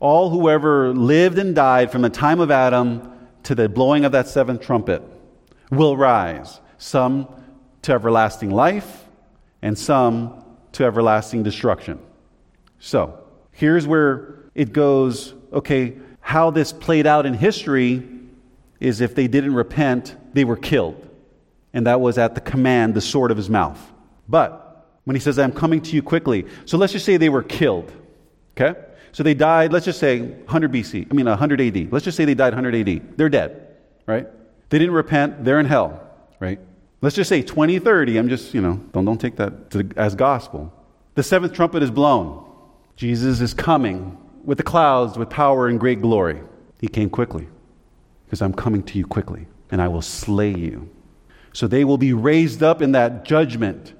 [0.00, 3.12] All whoever lived and died from the time of Adam
[3.42, 5.02] to the blowing of that seventh trumpet
[5.70, 7.28] will rise some
[7.82, 9.04] to everlasting life,
[9.62, 11.98] and some to everlasting destruction.
[12.78, 13.22] So,
[13.52, 18.08] here's where it goes okay, how this played out in history
[18.78, 21.08] is if they didn't repent, they were killed.
[21.72, 23.80] And that was at the command, the sword of his mouth.
[24.28, 27.42] But when he says, I'm coming to you quickly, so let's just say they were
[27.42, 27.92] killed.
[28.56, 28.78] Okay?
[29.12, 31.92] So they died, let's just say 100 BC, I mean 100 AD.
[31.92, 33.18] Let's just say they died 100 AD.
[33.18, 33.76] They're dead,
[34.06, 34.26] right?
[34.68, 36.00] They didn't repent, they're in hell,
[36.38, 36.60] right?
[37.02, 38.18] Let's just say 2030.
[38.18, 40.72] I'm just, you know, don't, don't take that to, as gospel.
[41.14, 42.46] The seventh trumpet is blown.
[42.96, 46.40] Jesus is coming with the clouds with power and great glory.
[46.80, 47.48] He came quickly
[48.26, 50.90] because I'm coming to you quickly and I will slay you.
[51.52, 53.94] So they will be raised up in that judgment,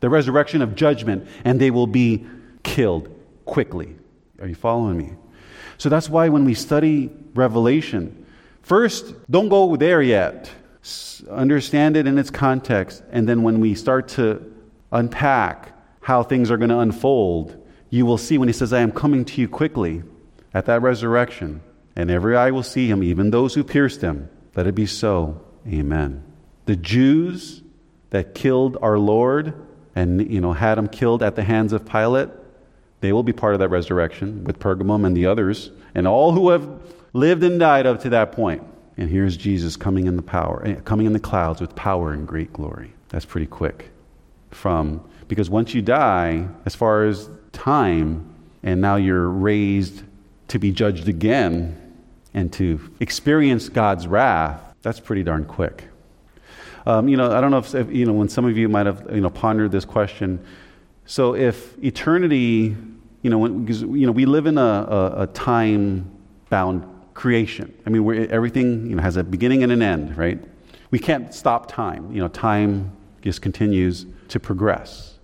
[0.00, 2.26] the resurrection of judgment, and they will be
[2.62, 3.08] killed
[3.44, 3.96] quickly.
[4.40, 5.12] Are you following me?
[5.78, 8.26] So that's why when we study Revelation,
[8.62, 10.50] first, don't go there yet
[11.30, 14.52] understand it in its context, and then when we start to
[14.92, 18.92] unpack how things are going to unfold, you will see when he says, I am
[18.92, 20.02] coming to you quickly
[20.54, 21.60] at that resurrection,
[21.94, 24.28] and every eye will see him, even those who pierced him.
[24.54, 25.42] Let it be so.
[25.66, 26.22] Amen.
[26.66, 27.62] The Jews
[28.10, 29.54] that killed our Lord
[29.94, 32.28] and you know had him killed at the hands of Pilate,
[33.00, 36.50] they will be part of that resurrection with Pergamum and the others, and all who
[36.50, 36.68] have
[37.12, 38.62] lived and died up to that point.
[38.96, 42.26] And here's Jesus coming in the power, eh, coming in the clouds with power and
[42.26, 42.92] great glory.
[43.10, 43.90] That's pretty quick.
[44.50, 48.32] From because once you die, as far as time,
[48.62, 50.02] and now you're raised
[50.48, 51.94] to be judged again
[52.32, 55.84] and to experience God's wrath, that's pretty darn quick.
[56.86, 58.86] Um, you know, I don't know if, if, you know when some of you might
[58.86, 60.44] have you know pondered this question.
[61.04, 62.76] So if eternity,
[63.22, 66.10] you know, because you know we live in a, a, a time
[66.48, 66.84] bound
[67.16, 67.74] creation.
[67.84, 70.38] I mean, everything you know, has a beginning and an end, right?
[70.90, 72.12] We can't stop time.
[72.12, 72.92] You know, time
[73.22, 75.18] just continues to progress.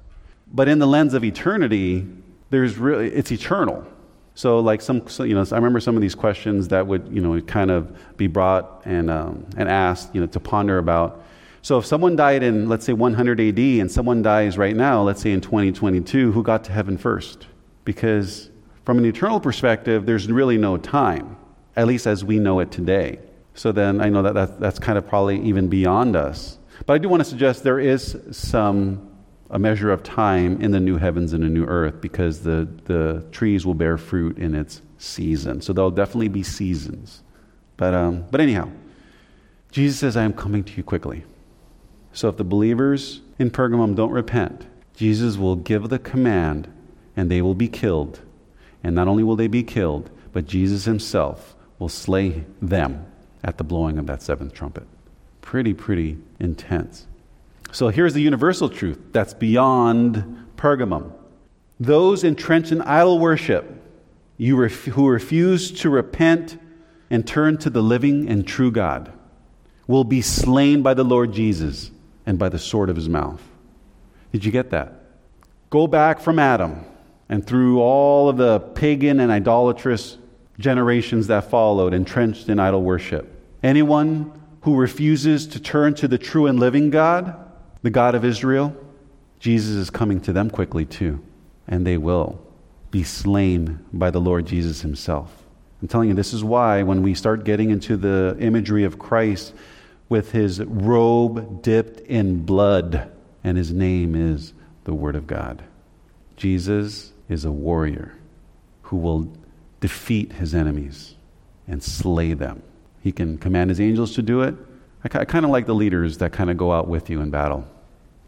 [0.53, 2.09] But in the lens of eternity,
[2.51, 3.87] there's really it's eternal.
[4.35, 7.21] So, like some, so, you know, I remember some of these questions that would, you
[7.21, 11.23] know, kind of be brought and um, and asked, you know, to ponder about.
[11.61, 15.21] So, if someone died in, let's say, 100 AD, and someone dies right now, let's
[15.21, 17.47] say in 2022, who got to heaven first?
[17.85, 18.51] Because
[18.85, 21.37] from an eternal perspective, there's really no time
[21.77, 23.19] at least as we know it today.
[23.55, 26.59] So then I know that that's, that's kind of probably even beyond us.
[26.87, 29.09] But I do want to suggest there is some
[29.53, 33.23] a measure of time in the new heavens and the new earth because the, the
[33.33, 35.61] trees will bear fruit in its season.
[35.61, 37.23] So there'll definitely be seasons.
[37.77, 38.71] But, um, but anyhow,
[39.71, 41.25] Jesus says, I am coming to you quickly.
[42.15, 44.67] So if the believers in Pergamum don't repent,
[44.97, 46.73] Jesus will give the command
[47.15, 48.21] and they will be killed.
[48.83, 53.05] And not only will they be killed, but Jesus himself will slay them
[53.43, 54.87] at the blowing of that seventh trumpet.
[55.41, 57.09] Pretty, pretty intense.
[57.73, 61.13] So here's the universal truth that's beyond Pergamum.
[61.81, 63.83] Those entrenched in idol worship
[64.39, 66.57] you ref- who refuse to repent
[67.11, 69.13] and turn to the living and true God
[69.89, 71.91] will be slain by the Lord Jesus
[72.25, 73.43] and by the sword of his mouth.
[74.31, 75.01] Did you get that?
[75.69, 76.85] Go back from Adam
[77.29, 80.19] and through all of the pagan and idolatrous
[80.59, 83.29] generations that followed, entrenched in idol worship.
[83.63, 84.33] Anyone
[84.63, 87.37] who refuses to turn to the true and living God,
[87.83, 88.77] the God of Israel,
[89.41, 91.21] Jesus is coming to them quickly too,
[91.67, 92.41] and they will
[92.91, 95.43] be slain by the Lord Jesus himself.
[95.81, 99.53] I'm telling you, this is why when we start getting into the imagery of Christ
[100.09, 103.11] with his robe dipped in blood,
[103.43, 104.53] and his name is
[104.85, 105.65] the Word of God,
[106.37, 108.15] Jesus is a warrior
[108.83, 109.33] who will
[109.83, 111.17] defeat his enemies
[111.67, 112.63] and slay them.
[113.03, 114.55] He can command his angels to do it.
[115.05, 117.31] I, I kind of like the leaders that kind of go out with you in
[117.31, 117.67] battle.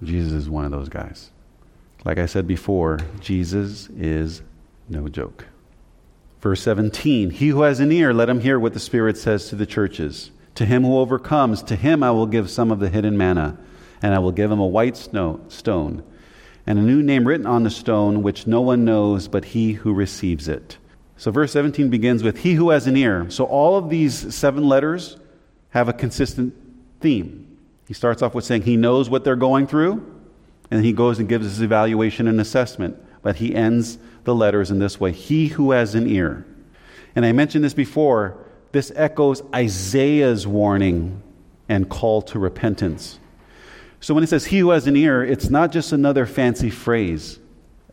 [0.02, 1.30] Jesus is one of those guys.
[2.04, 4.42] Like I said before, Jesus is
[4.88, 5.46] no joke.
[6.40, 9.56] Verse 17 He who has an ear, let him hear what the Spirit says to
[9.56, 10.32] the churches.
[10.56, 13.58] To him who overcomes, to him I will give some of the hidden manna,
[14.02, 16.04] and I will give him a white snow, stone,
[16.66, 19.94] and a new name written on the stone, which no one knows but he who
[19.94, 20.78] receives it.
[21.16, 23.30] So, verse 17 begins with, He who has an ear.
[23.30, 25.16] So, all of these seven letters
[25.70, 26.54] have a consistent
[27.00, 27.56] theme.
[27.86, 30.04] He starts off with saying he knows what they're going through,
[30.70, 32.96] and he goes and gives his evaluation and assessment.
[33.22, 36.46] But he ends the letters in this way He who has an ear.
[37.14, 38.38] And I mentioned this before.
[38.72, 41.22] This echoes Isaiah's warning
[41.68, 43.20] and call to repentance.
[44.00, 47.38] So, when it says he who has an ear, it's not just another fancy phrase.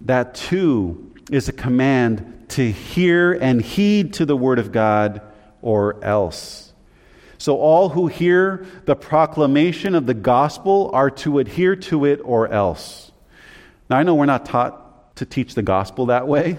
[0.01, 5.21] That too is a command to hear and heed to the word of God
[5.61, 6.73] or else.
[7.37, 12.47] So, all who hear the proclamation of the gospel are to adhere to it or
[12.47, 13.11] else.
[13.89, 16.57] Now, I know we're not taught to teach the gospel that way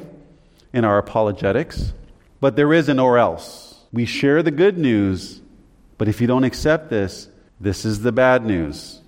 [0.73, 1.93] in our apologetics,
[2.41, 3.85] but there is an or else.
[3.93, 5.41] We share the good news,
[5.99, 7.29] but if you don't accept this,
[7.61, 9.01] this is the bad news.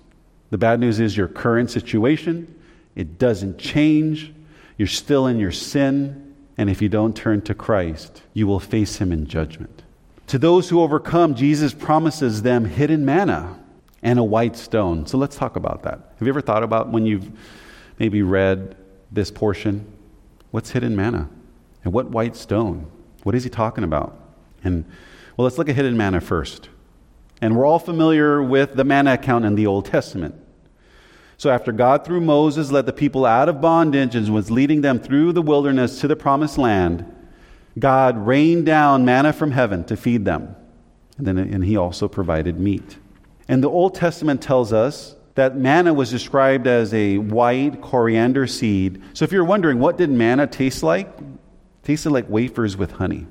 [0.51, 2.53] The bad news is your current situation,
[2.95, 4.31] it doesn't change,
[4.77, 6.24] you're still in your sin,
[6.57, 9.83] and if you don't turn to Christ, you will face him in judgment.
[10.27, 13.59] To those who overcome, Jesus promises them hidden manna
[14.01, 15.05] and a white stone.
[15.05, 16.13] So let's talk about that.
[16.17, 17.29] Have you ever thought about when you've
[17.99, 18.75] maybe read
[19.11, 19.85] this portion?
[20.51, 21.29] What's hidden manna?
[21.83, 22.89] And what white stone?
[23.23, 24.19] What is he talking about?
[24.63, 24.85] And
[25.37, 26.69] well, let's look at hidden manna first.
[27.41, 30.35] And we're all familiar with the manna account in the Old Testament.
[31.37, 34.99] So after God, through Moses, led the people out of bondage and was leading them
[34.99, 37.11] through the wilderness to the promised land,
[37.77, 40.55] God rained down manna from heaven to feed them.
[41.17, 42.97] And then and he also provided meat.
[43.47, 49.01] And the Old Testament tells us that manna was described as a white coriander seed.
[49.13, 51.07] So if you're wondering what did manna taste like?
[51.07, 53.27] It tasted like wafers with honey.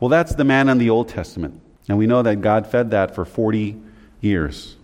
[0.00, 1.60] Well, that's the manna in the Old Testament.
[1.88, 3.80] And we know that God fed that for 40
[4.20, 4.76] years.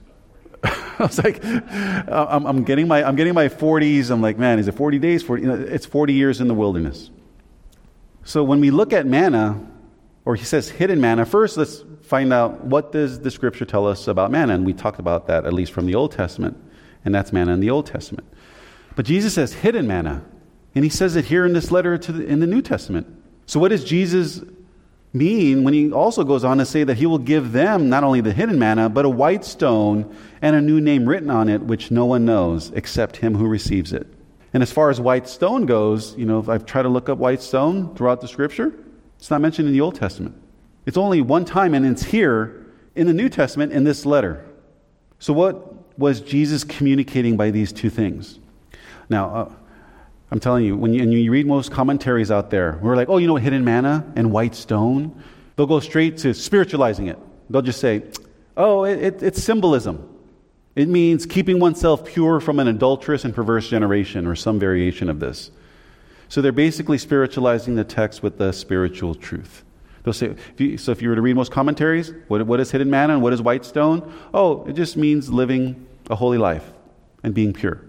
[0.65, 4.11] I was like, I'm, I'm, getting my, I'm getting my 40s.
[4.11, 5.23] I'm like, man, is it 40 days?
[5.23, 7.11] 40, you know, it's 40 years in the wilderness.
[8.25, 9.67] So when we look at manna,
[10.25, 14.07] or he says hidden manna, first let's find out what does the scripture tell us
[14.07, 14.55] about manna.
[14.55, 16.57] And we talked about that at least from the Old Testament.
[17.05, 18.29] And that's manna in the Old Testament.
[18.95, 20.25] But Jesus says hidden manna.
[20.75, 23.07] And he says it here in this letter to the, in the New Testament.
[23.47, 24.41] So what is Jesus
[25.13, 28.21] mean when he also goes on to say that he will give them not only
[28.21, 31.91] the hidden manna, but a white stone and a new name written on it, which
[31.91, 34.07] no one knows except him who receives it.
[34.55, 37.43] And as far as white stone goes, you know, I've tried to look up white
[37.43, 38.73] stone throughout the scripture,
[39.19, 40.35] it's not mentioned in the Old Testament.
[40.85, 44.45] It's only one time, and it's here in the New Testament in this letter.
[45.19, 48.41] So, what was Jesus communicating by these two things?
[49.09, 49.53] Now, uh,
[50.33, 53.19] I'm telling you, when you, and you read most commentaries out there, we're like, oh,
[53.19, 55.23] you know, hidden manna and white stone.
[55.57, 57.19] They'll go straight to spiritualizing it.
[57.51, 58.05] They'll just say,
[58.57, 60.09] oh, it, it, it's symbolism.
[60.75, 65.21] It means keeping oneself pure from an adulterous and perverse generation, or some variation of
[65.21, 65.51] this.
[66.31, 69.65] So they're basically spiritualizing the text with the spiritual truth.
[70.03, 72.71] They'll say, if you, so if you were to read most commentaries, what, what is
[72.71, 74.11] hidden manna and what is white stone?
[74.33, 76.73] Oh, it just means living a holy life
[77.23, 77.83] and being pure.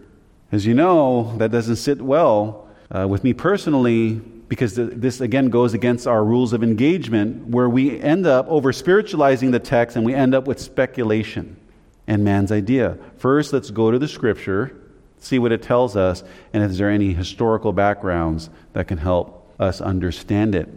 [0.54, 5.50] As you know, that doesn't sit well uh, with me personally because th- this again
[5.50, 10.06] goes against our rules of engagement where we end up over spiritualizing the text and
[10.06, 11.58] we end up with speculation
[12.06, 13.00] and man's idea.
[13.18, 14.80] First, let's go to the scripture,
[15.18, 16.24] see what it tells us,
[16.54, 20.70] and if there are any historical backgrounds that can help us understand it.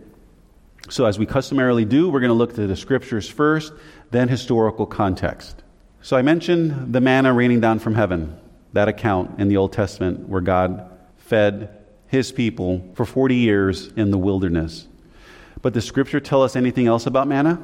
[0.89, 3.75] So, as we customarily do, we're going to look to the scriptures first,
[4.11, 5.65] then historical context.
[6.01, 8.41] So, I mentioned the manna raining down from heaven
[8.77, 11.71] that account in the Old Testament where God fed
[12.09, 14.87] his people for 40 years in the wilderness.
[15.63, 17.59] But does Scripture tell us anything else about manna?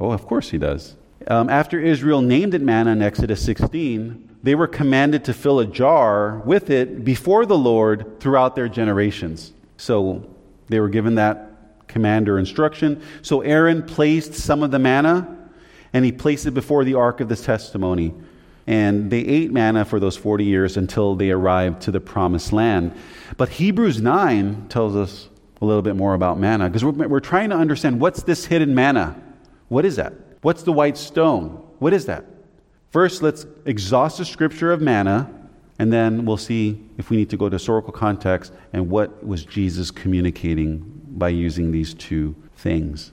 [0.00, 0.96] Oh, of course he does.
[1.28, 5.66] Um, after Israel named it manna in Exodus 16, they were commanded to fill a
[5.66, 9.52] jar with it before the Lord throughout their generations.
[9.76, 10.28] So
[10.68, 13.00] they were given that command or instruction.
[13.22, 15.38] So Aaron placed some of the manna
[15.92, 18.12] and he placed it before the ark of the testimony
[18.66, 22.94] and they ate manna for those 40 years until they arrived to the promised land.
[23.36, 25.28] But Hebrews 9 tells us
[25.60, 28.74] a little bit more about manna because we're, we're trying to understand what's this hidden
[28.74, 29.20] manna?
[29.68, 30.12] What is that?
[30.42, 31.64] What's the white stone?
[31.78, 32.24] What is that?
[32.90, 35.30] First, let's exhaust the scripture of manna,
[35.78, 39.44] and then we'll see if we need to go to historical context and what was
[39.44, 43.12] Jesus communicating by using these two things.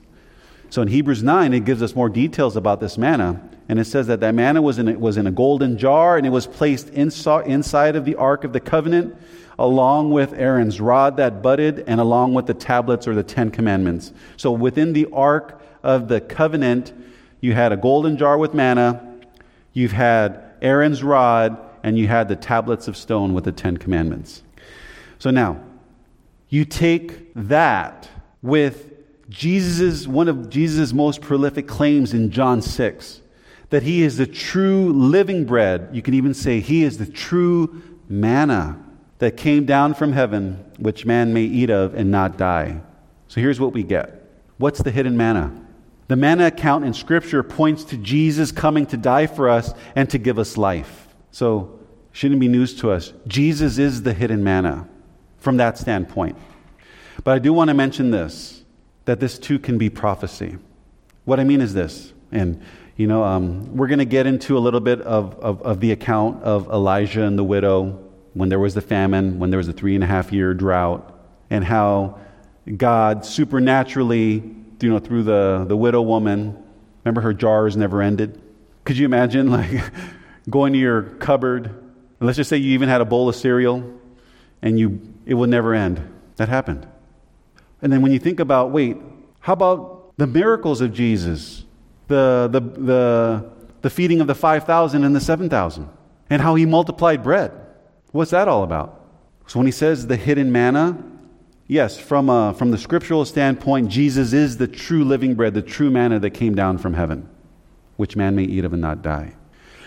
[0.68, 3.40] So in Hebrews 9, it gives us more details about this manna.
[3.70, 6.26] And it says that that manna was in a, was in a golden jar and
[6.26, 9.16] it was placed inside of the Ark of the Covenant
[9.60, 14.12] along with Aaron's rod that budded and along with the tablets or the Ten Commandments.
[14.36, 16.92] So within the Ark of the Covenant,
[17.40, 19.20] you had a golden jar with manna,
[19.72, 24.42] you've had Aaron's rod, and you had the tablets of stone with the Ten Commandments.
[25.20, 25.62] So now,
[26.48, 28.08] you take that
[28.42, 28.94] with
[29.28, 33.19] Jesus' one of Jesus' most prolific claims in John 6
[33.70, 35.88] that He is the true living bread.
[35.92, 38.78] You can even say He is the true manna
[39.18, 42.80] that came down from heaven, which man may eat of and not die.
[43.28, 45.52] So here's what we get What's the hidden manna?
[46.08, 50.18] The manna account in Scripture points to Jesus coming to die for us and to
[50.18, 51.06] give us life.
[51.30, 51.78] So,
[52.10, 53.12] shouldn't be news to us.
[53.28, 54.88] Jesus is the hidden manna
[55.38, 56.36] from that standpoint.
[57.22, 58.64] But I do want to mention this
[59.04, 60.58] that this too can be prophecy.
[61.24, 62.60] What I mean is this, and
[63.00, 65.90] you know, um, we're going to get into a little bit of, of, of, the
[65.90, 67.98] account of Elijah and the widow
[68.34, 71.18] when there was the famine, when there was a three and a half year drought,
[71.48, 72.20] and how
[72.76, 76.62] God supernaturally, you know, through the, the widow woman,
[77.02, 78.38] remember her jars never ended?
[78.84, 79.82] Could you imagine, like,
[80.50, 81.74] going to your cupboard,
[82.20, 83.98] let's just say you even had a bowl of cereal,
[84.60, 86.06] and you, it would never end?
[86.36, 86.86] That happened.
[87.80, 88.98] And then when you think about, wait,
[89.38, 91.64] how about the miracles of Jesus?
[92.10, 93.50] The, the, the,
[93.82, 95.88] the feeding of the 5,000 and the 7,000,
[96.28, 97.52] and how he multiplied bread.
[98.10, 99.00] What's that all about?
[99.46, 101.00] So when he says the hidden manna,
[101.68, 105.88] yes, from, a, from the scriptural standpoint, Jesus is the true living bread, the true
[105.88, 107.28] manna that came down from heaven,
[107.96, 109.36] which man may eat of and not die.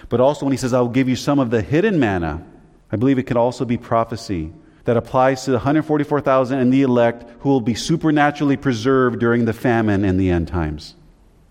[0.08, 2.46] But also when he says, I will give you some of the hidden manna,
[2.90, 4.54] I believe it could also be prophecy
[4.86, 9.52] that applies to the 144,000 and the elect who will be supernaturally preserved during the
[9.52, 10.96] famine in the end times.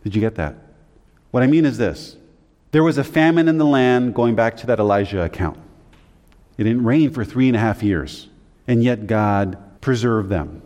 [0.03, 0.62] Did you get that?
[1.33, 2.17] What I mean is this
[2.71, 5.59] there was a famine in the land going back to that Elijah account.
[6.57, 8.29] It didn't rain for three and a half years,
[8.69, 10.63] and yet God preserved them.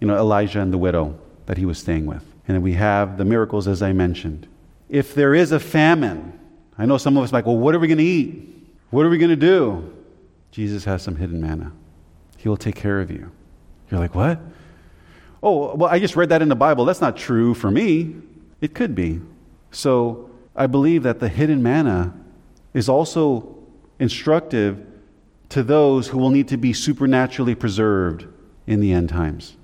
[0.00, 2.22] You know, Elijah and the widow that he was staying with.
[2.46, 4.46] And then we have the miracles, as I mentioned.
[4.88, 6.38] If there is a famine,
[6.76, 8.68] I know some of us are like, well, what are we going to eat?
[8.90, 9.94] What are we going to do?
[10.50, 11.72] Jesus has some hidden manna.
[12.36, 13.30] He will take care of you.
[13.90, 14.40] You're like, what?
[15.42, 16.84] Oh, well, I just read that in the Bible.
[16.84, 18.16] That's not true for me.
[18.60, 19.20] It could be.
[19.70, 22.14] So I believe that the hidden manna
[22.74, 23.56] is also
[23.98, 24.84] instructive
[25.50, 28.26] to those who will need to be supernaturally preserved
[28.66, 29.56] in the end times.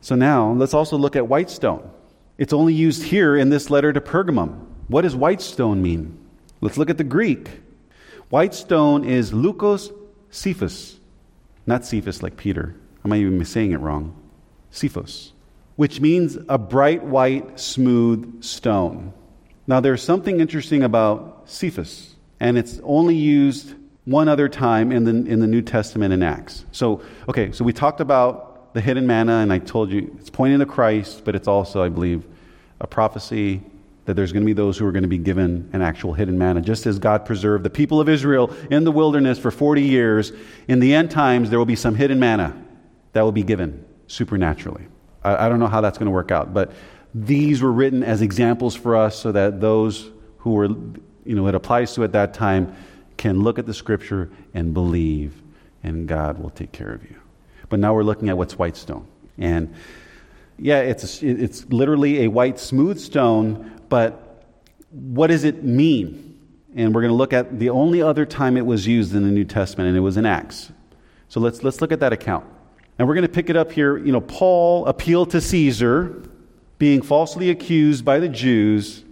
[0.00, 1.90] So now let's also look at white stone.
[2.38, 4.66] It's only used here in this letter to Pergamum.
[4.88, 6.18] What does white stone mean?
[6.60, 7.60] Let's look at the Greek.
[8.30, 9.92] White stone is leukos
[10.30, 10.98] cephas.
[11.66, 12.74] Not Cephas like Peter.
[13.04, 14.16] I might even be saying it wrong.
[14.70, 15.32] Cephos,
[15.76, 19.12] which means a bright white, smooth stone.
[19.70, 23.72] Now, there's something interesting about Cephas, and it's only used
[24.04, 26.64] one other time in the, in the New Testament in Acts.
[26.72, 30.58] So, okay, so we talked about the hidden manna, and I told you it's pointing
[30.58, 32.26] to Christ, but it's also, I believe,
[32.80, 33.62] a prophecy
[34.06, 36.36] that there's going to be those who are going to be given an actual hidden
[36.36, 36.62] manna.
[36.62, 40.32] Just as God preserved the people of Israel in the wilderness for 40 years,
[40.66, 42.60] in the end times, there will be some hidden manna
[43.12, 44.88] that will be given supernaturally.
[45.22, 46.72] I, I don't know how that's going to work out, but
[47.14, 51.54] these were written as examples for us so that those who were, you know, it
[51.54, 52.74] applies to at that time
[53.16, 55.34] can look at the scripture and believe,
[55.82, 57.16] and God will take care of you.
[57.68, 59.06] But now we're looking at what's white stone.
[59.38, 59.74] And
[60.58, 64.44] yeah, it's, it's literally a white, smooth stone, but
[64.90, 66.38] what does it mean?
[66.74, 69.30] And we're going to look at the only other time it was used in the
[69.30, 70.70] New Testament, and it was in Acts.
[71.28, 72.44] So let's, let's look at that account.
[72.98, 73.96] And we're going to pick it up here.
[73.96, 76.22] You know, Paul appealed to Caesar,
[76.80, 79.04] being falsely accused by the Jews,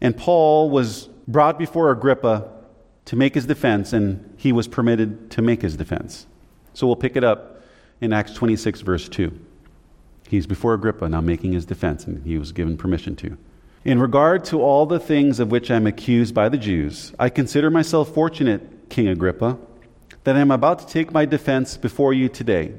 [0.00, 2.50] and Paul was brought before Agrippa
[3.04, 6.26] to make his defense, and he was permitted to make his defense.
[6.72, 7.62] So we'll pick it up
[8.00, 9.32] in Acts 26, verse 2.
[10.28, 13.38] He's before Agrippa now making his defense, and he was given permission to.
[13.84, 17.28] In regard to all the things of which I am accused by the Jews, I
[17.28, 19.56] consider myself fortunate, King Agrippa,
[20.24, 22.74] that I am about to take my defense before you today,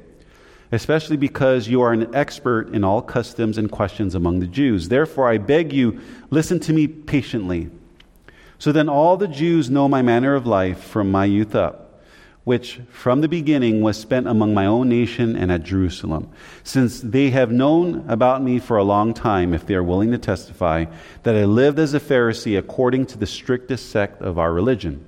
[0.72, 4.88] especially because you are an expert in all customs and questions among the Jews.
[4.88, 6.00] Therefore, I beg you,
[6.30, 7.70] listen to me patiently.
[8.58, 11.86] So then all the Jews know my manner of life from my youth up
[12.46, 16.30] which from the beginning was spent among my own nation and at Jerusalem,
[16.62, 20.18] since they have known about me for a long time, if they are willing to
[20.18, 20.84] testify,
[21.24, 25.04] that I lived as a Pharisee according to the strictest sect of our religion.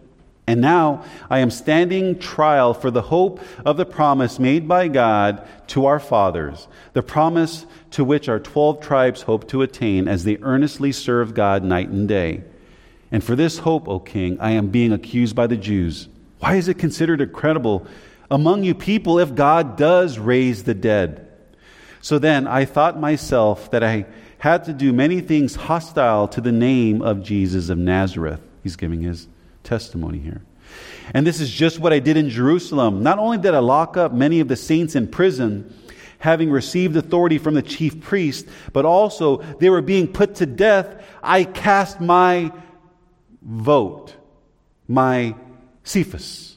[0.48, 5.46] And now I am standing trial for the hope of the promise made by God
[5.66, 10.38] to our fathers, the promise to which our twelve tribes hope to attain as they
[10.40, 12.44] earnestly serve God night and day.
[13.12, 16.08] And for this hope, O king, I am being accused by the Jews.
[16.38, 17.86] Why is it considered incredible
[18.30, 21.28] among you people if God does raise the dead?
[22.00, 24.06] So then I thought myself that I
[24.38, 28.40] had to do many things hostile to the name of Jesus of Nazareth.
[28.62, 29.28] He's giving his
[29.68, 30.42] testimony here.
[31.14, 33.02] And this is just what I did in Jerusalem.
[33.02, 35.74] Not only did I lock up many of the saints in prison,
[36.18, 41.04] having received authority from the chief priest, but also they were being put to death.
[41.22, 42.50] I cast my
[43.42, 44.14] vote,
[44.88, 45.34] my
[45.84, 46.56] Cephas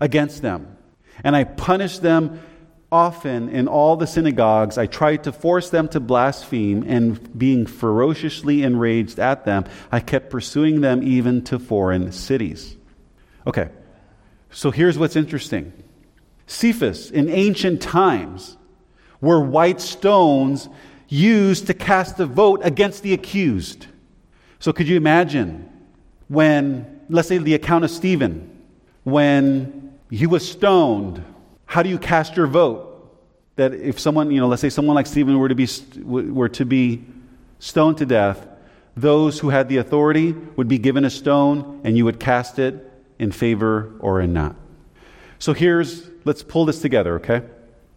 [0.00, 0.76] against them.
[1.22, 2.40] And I punished them
[2.92, 4.78] often in all the synagogues.
[4.78, 10.30] I tried to force them to blaspheme, and being ferociously enraged at them, I kept
[10.30, 12.76] pursuing them even to foreign cities.
[13.46, 13.68] Okay,
[14.50, 15.72] so here's what's interesting
[16.46, 18.56] Cephas in ancient times
[19.20, 20.68] were white stones
[21.08, 23.86] used to cast a vote against the accused.
[24.58, 25.68] So could you imagine
[26.28, 28.50] when, let's say, the account of Stephen?
[29.04, 31.24] when he was stoned.
[31.70, 33.14] How do you cast your vote?
[33.54, 35.68] That if someone, you know, let's say someone like Stephen were to be,
[36.02, 37.04] were to be
[37.60, 38.44] stoned to death,
[38.96, 42.74] those who had the authority would be given a stone and you would cast it
[43.20, 44.56] in favor or in not.
[45.38, 47.42] So here's, let's pull this together, okay?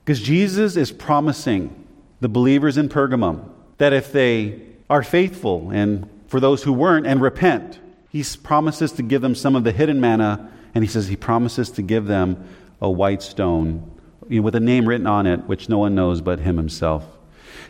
[0.06, 1.88] Because Jesus is promising
[2.22, 3.50] the believers in Pergamum
[3.80, 7.80] that if they are faithful and for those who weren't and repent,
[8.12, 11.72] he promises to give them some of the hidden manna, and he says he promises
[11.72, 12.48] to give them
[12.84, 13.90] a white stone
[14.30, 17.06] you know, with a name written on it, which no one knows but him himself.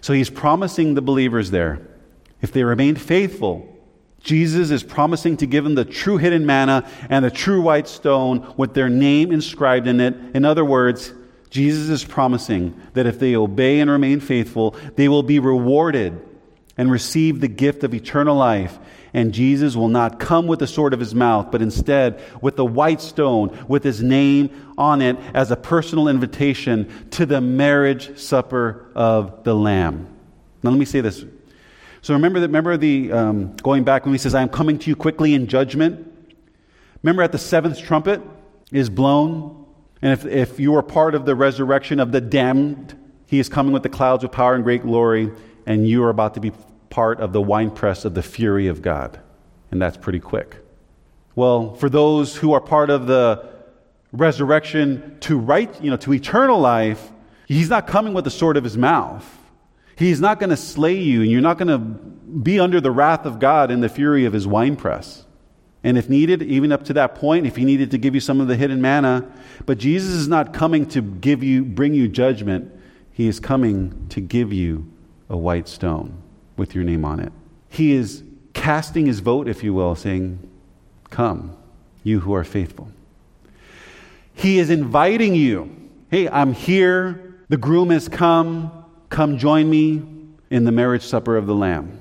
[0.02, 1.88] So he's promising the believers there,
[2.42, 3.70] if they remain faithful,
[4.22, 8.54] Jesus is promising to give them the true hidden manna and the true white stone
[8.58, 10.16] with their name inscribed in it.
[10.34, 11.14] In other words,
[11.50, 16.20] Jesus is promising that if they obey and remain faithful, they will be rewarded
[16.78, 18.80] and receive the gift of eternal life.
[19.14, 22.66] And Jesus will not come with the sword of his mouth, but instead with the
[22.66, 28.88] white stone with his name on it as a personal invitation to the marriage supper
[28.96, 30.08] of the Lamb.
[30.64, 31.24] Now, let me say this.
[32.02, 32.48] So remember that.
[32.48, 35.48] Remember the um, going back when he says, "I am coming to you quickly in
[35.48, 36.12] judgment."
[37.04, 38.22] Remember at the seventh trumpet
[38.72, 39.66] is blown,
[40.02, 43.74] and if if you are part of the resurrection of the damned, he is coming
[43.74, 45.32] with the clouds of power and great glory
[45.66, 46.52] and you are about to be
[46.90, 49.20] part of the winepress of the fury of God.
[49.72, 50.58] And that's pretty quick.
[51.36, 53.50] Well, for those who are part of the
[54.12, 57.12] resurrection to right, you know, to eternal life,
[57.48, 59.28] he's not coming with the sword of his mouth.
[59.96, 63.26] He's not going to slay you, and you're not going to be under the wrath
[63.26, 65.26] of God in the fury of his winepress.
[65.84, 68.40] And if needed, even up to that point, if he needed to give you some
[68.40, 69.30] of the hidden manna,
[69.66, 72.72] but Jesus is not coming to give you, bring you judgment.
[73.12, 74.93] He is coming to give you
[75.34, 76.14] a white stone
[76.58, 77.34] with your name on it.
[77.68, 78.24] He is
[78.54, 80.38] casting his vote, if you will, saying,
[81.10, 81.58] Come,
[82.04, 82.92] you who are faithful.
[84.36, 85.76] He is inviting you.
[86.12, 87.36] Hey, I'm here.
[87.50, 88.86] The groom has come.
[89.10, 90.04] Come join me
[90.52, 92.00] in the marriage supper of the Lamb.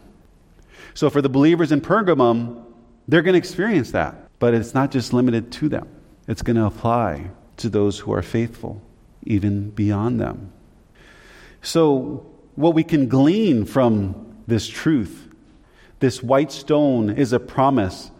[0.93, 2.63] So, for the believers in Pergamum,
[3.09, 4.29] they're going to experience that.
[4.41, 5.89] But it's not just limited to them,
[6.29, 8.83] it's going to apply to those who are faithful,
[9.23, 10.53] even beyond them.
[11.63, 15.29] So, what we can glean from this truth.
[16.01, 18.11] This white stone is a promise.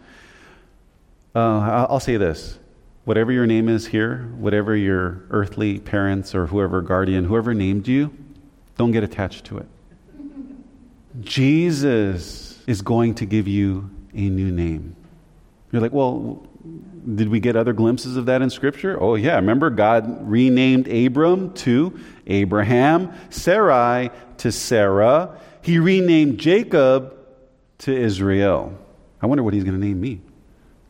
[1.35, 2.59] Uh, I'll say this
[3.05, 8.17] whatever your name is here, whatever your earthly parents or whoever guardian, whoever named you,
[8.77, 9.67] don't get attached to it.
[11.21, 14.95] Jesus is going to give you a new name.
[15.73, 16.47] You're like, well,
[17.15, 18.97] did we get other glimpses of that in Scripture?
[19.01, 19.37] Oh, yeah.
[19.37, 25.41] Remember, God renamed Abram to Abraham, Sarai to Sarah.
[25.63, 27.17] He renamed Jacob
[27.79, 28.79] to Israel.
[29.21, 30.21] I wonder what he's going to name me.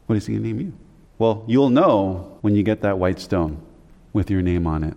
[0.07, 0.73] What is he going to name you?
[1.19, 3.63] Well, you'll know when you get that white stone
[4.13, 4.95] with your name on it.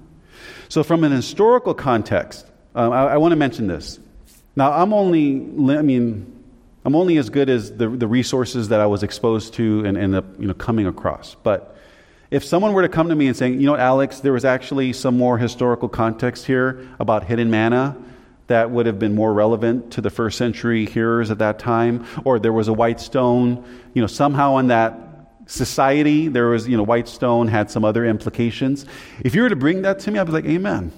[0.68, 4.00] So, from an historical context, um, I, I want to mention this.
[4.56, 5.36] Now, I'm only,
[5.78, 6.35] I mean,
[6.86, 10.16] I'm only as good as the, the resources that I was exposed to and end
[10.16, 11.36] up you know, coming across.
[11.42, 11.76] But
[12.30, 14.94] if someone were to come to me and saying, you know, Alex, there was actually
[14.94, 17.98] some more historical context here about hidden manna
[18.48, 22.38] that would have been more relevant to the first century hearers at that time, or
[22.38, 23.66] there was a white stone,
[23.96, 28.06] you know, somehow in that society there was, you know, white stone had some other
[28.06, 28.86] implications.
[29.22, 30.92] If you were to bring that to me, I'd be like, Amen.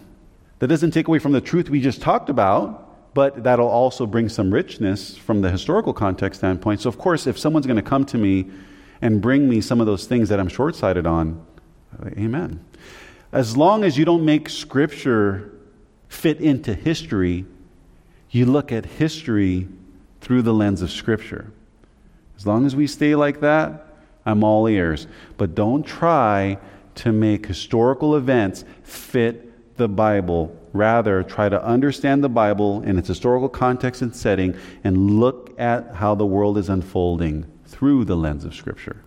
[0.60, 2.87] That doesn't take away from the truth we just talked about,
[3.18, 6.80] but that'll also bring some richness from the historical context standpoint.
[6.82, 8.46] So, of course, if someone's going to come to me
[9.02, 11.44] and bring me some of those things that I'm short sighted on.
[12.16, 12.64] Amen.
[13.32, 15.52] As long as you don't make Scripture
[16.10, 17.46] fit into history,
[18.30, 19.68] you look at history
[20.22, 21.52] through the lens of Scripture.
[22.38, 23.96] As long as we stay like that,
[24.28, 25.08] I'm all ears.
[25.38, 26.60] But don't try
[26.94, 30.56] to make historical events fit the Bible.
[30.78, 35.96] Rather, try to understand the Bible in its historical context and setting and look at
[35.96, 39.04] how the world is unfolding through the lens of Scripture.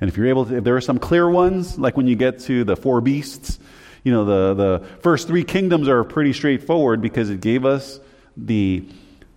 [0.00, 2.40] And if you're able to, if there are some clear ones, like when you get
[2.40, 3.60] to the four beasts,
[4.02, 8.00] you know, the, the first three kingdoms are pretty straightforward because it gave us
[8.36, 8.84] the,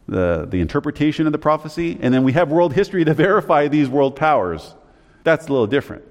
[0.07, 3.89] the, the interpretation of the prophecy, and then we have world history to verify these
[3.89, 4.73] world powers.
[5.23, 6.03] That's a little different.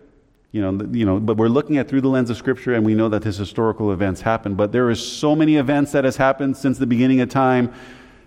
[0.55, 2.95] You know, you know, but we're looking at through the lens of Scripture, and we
[2.95, 4.55] know that these historical events happen.
[4.55, 7.75] But there is so many events that has happened since the beginning of time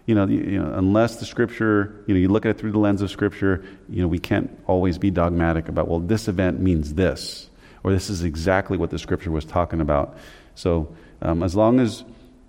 [0.07, 2.79] you know, you know, unless the scripture, you know, you look at it through the
[2.79, 6.93] lens of scripture, you know, we can't always be dogmatic about, well, this event means
[6.93, 7.49] this,
[7.83, 10.17] or this is exactly what the scripture was talking about.
[10.55, 12.05] So, um, as long as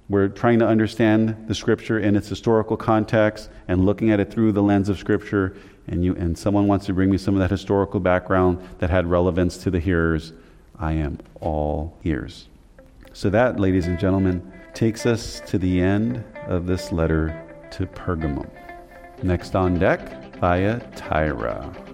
[0.08, 4.52] we're trying to understand the scripture in its historical context and looking at it through
[4.52, 5.56] the lens of scripture,
[5.88, 9.06] and, you, and someone wants to bring me some of that historical background that had
[9.06, 10.32] relevance to the hearers,
[10.78, 12.48] I am all ears.
[13.12, 18.48] So, that, ladies and gentlemen, takes us to the end of this letter to Pergamum.
[19.22, 21.87] Next on deck, Thyatira.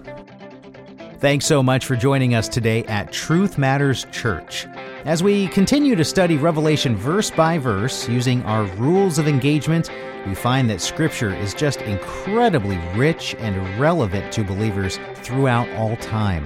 [1.25, 4.67] Thanks so much for joining us today at Truth Matters Church.
[5.05, 9.89] As we continue to study Revelation verse by verse using our rules of engagement,
[10.27, 16.45] we find that Scripture is just incredibly rich and relevant to believers throughout all time.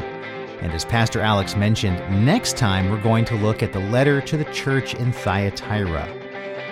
[0.62, 4.38] And as Pastor Alex mentioned, next time we're going to look at the letter to
[4.38, 6.08] the church in Thyatira.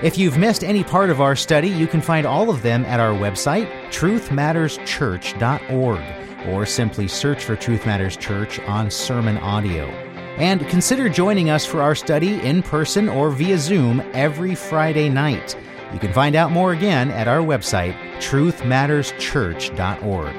[0.01, 3.01] If you've missed any part of our study, you can find all of them at
[3.01, 9.85] our website, truthmatterschurch.org, or simply search for Truth Matters Church on Sermon Audio.
[10.38, 15.57] And consider joining us for our study in person or via Zoom every Friday night.
[15.93, 20.35] You can find out more again at our website, truthmatterschurch.org.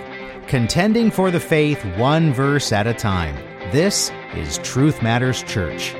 [0.46, 3.36] Contending for the faith one verse at a time.
[3.72, 5.94] This is Truth Matters Church.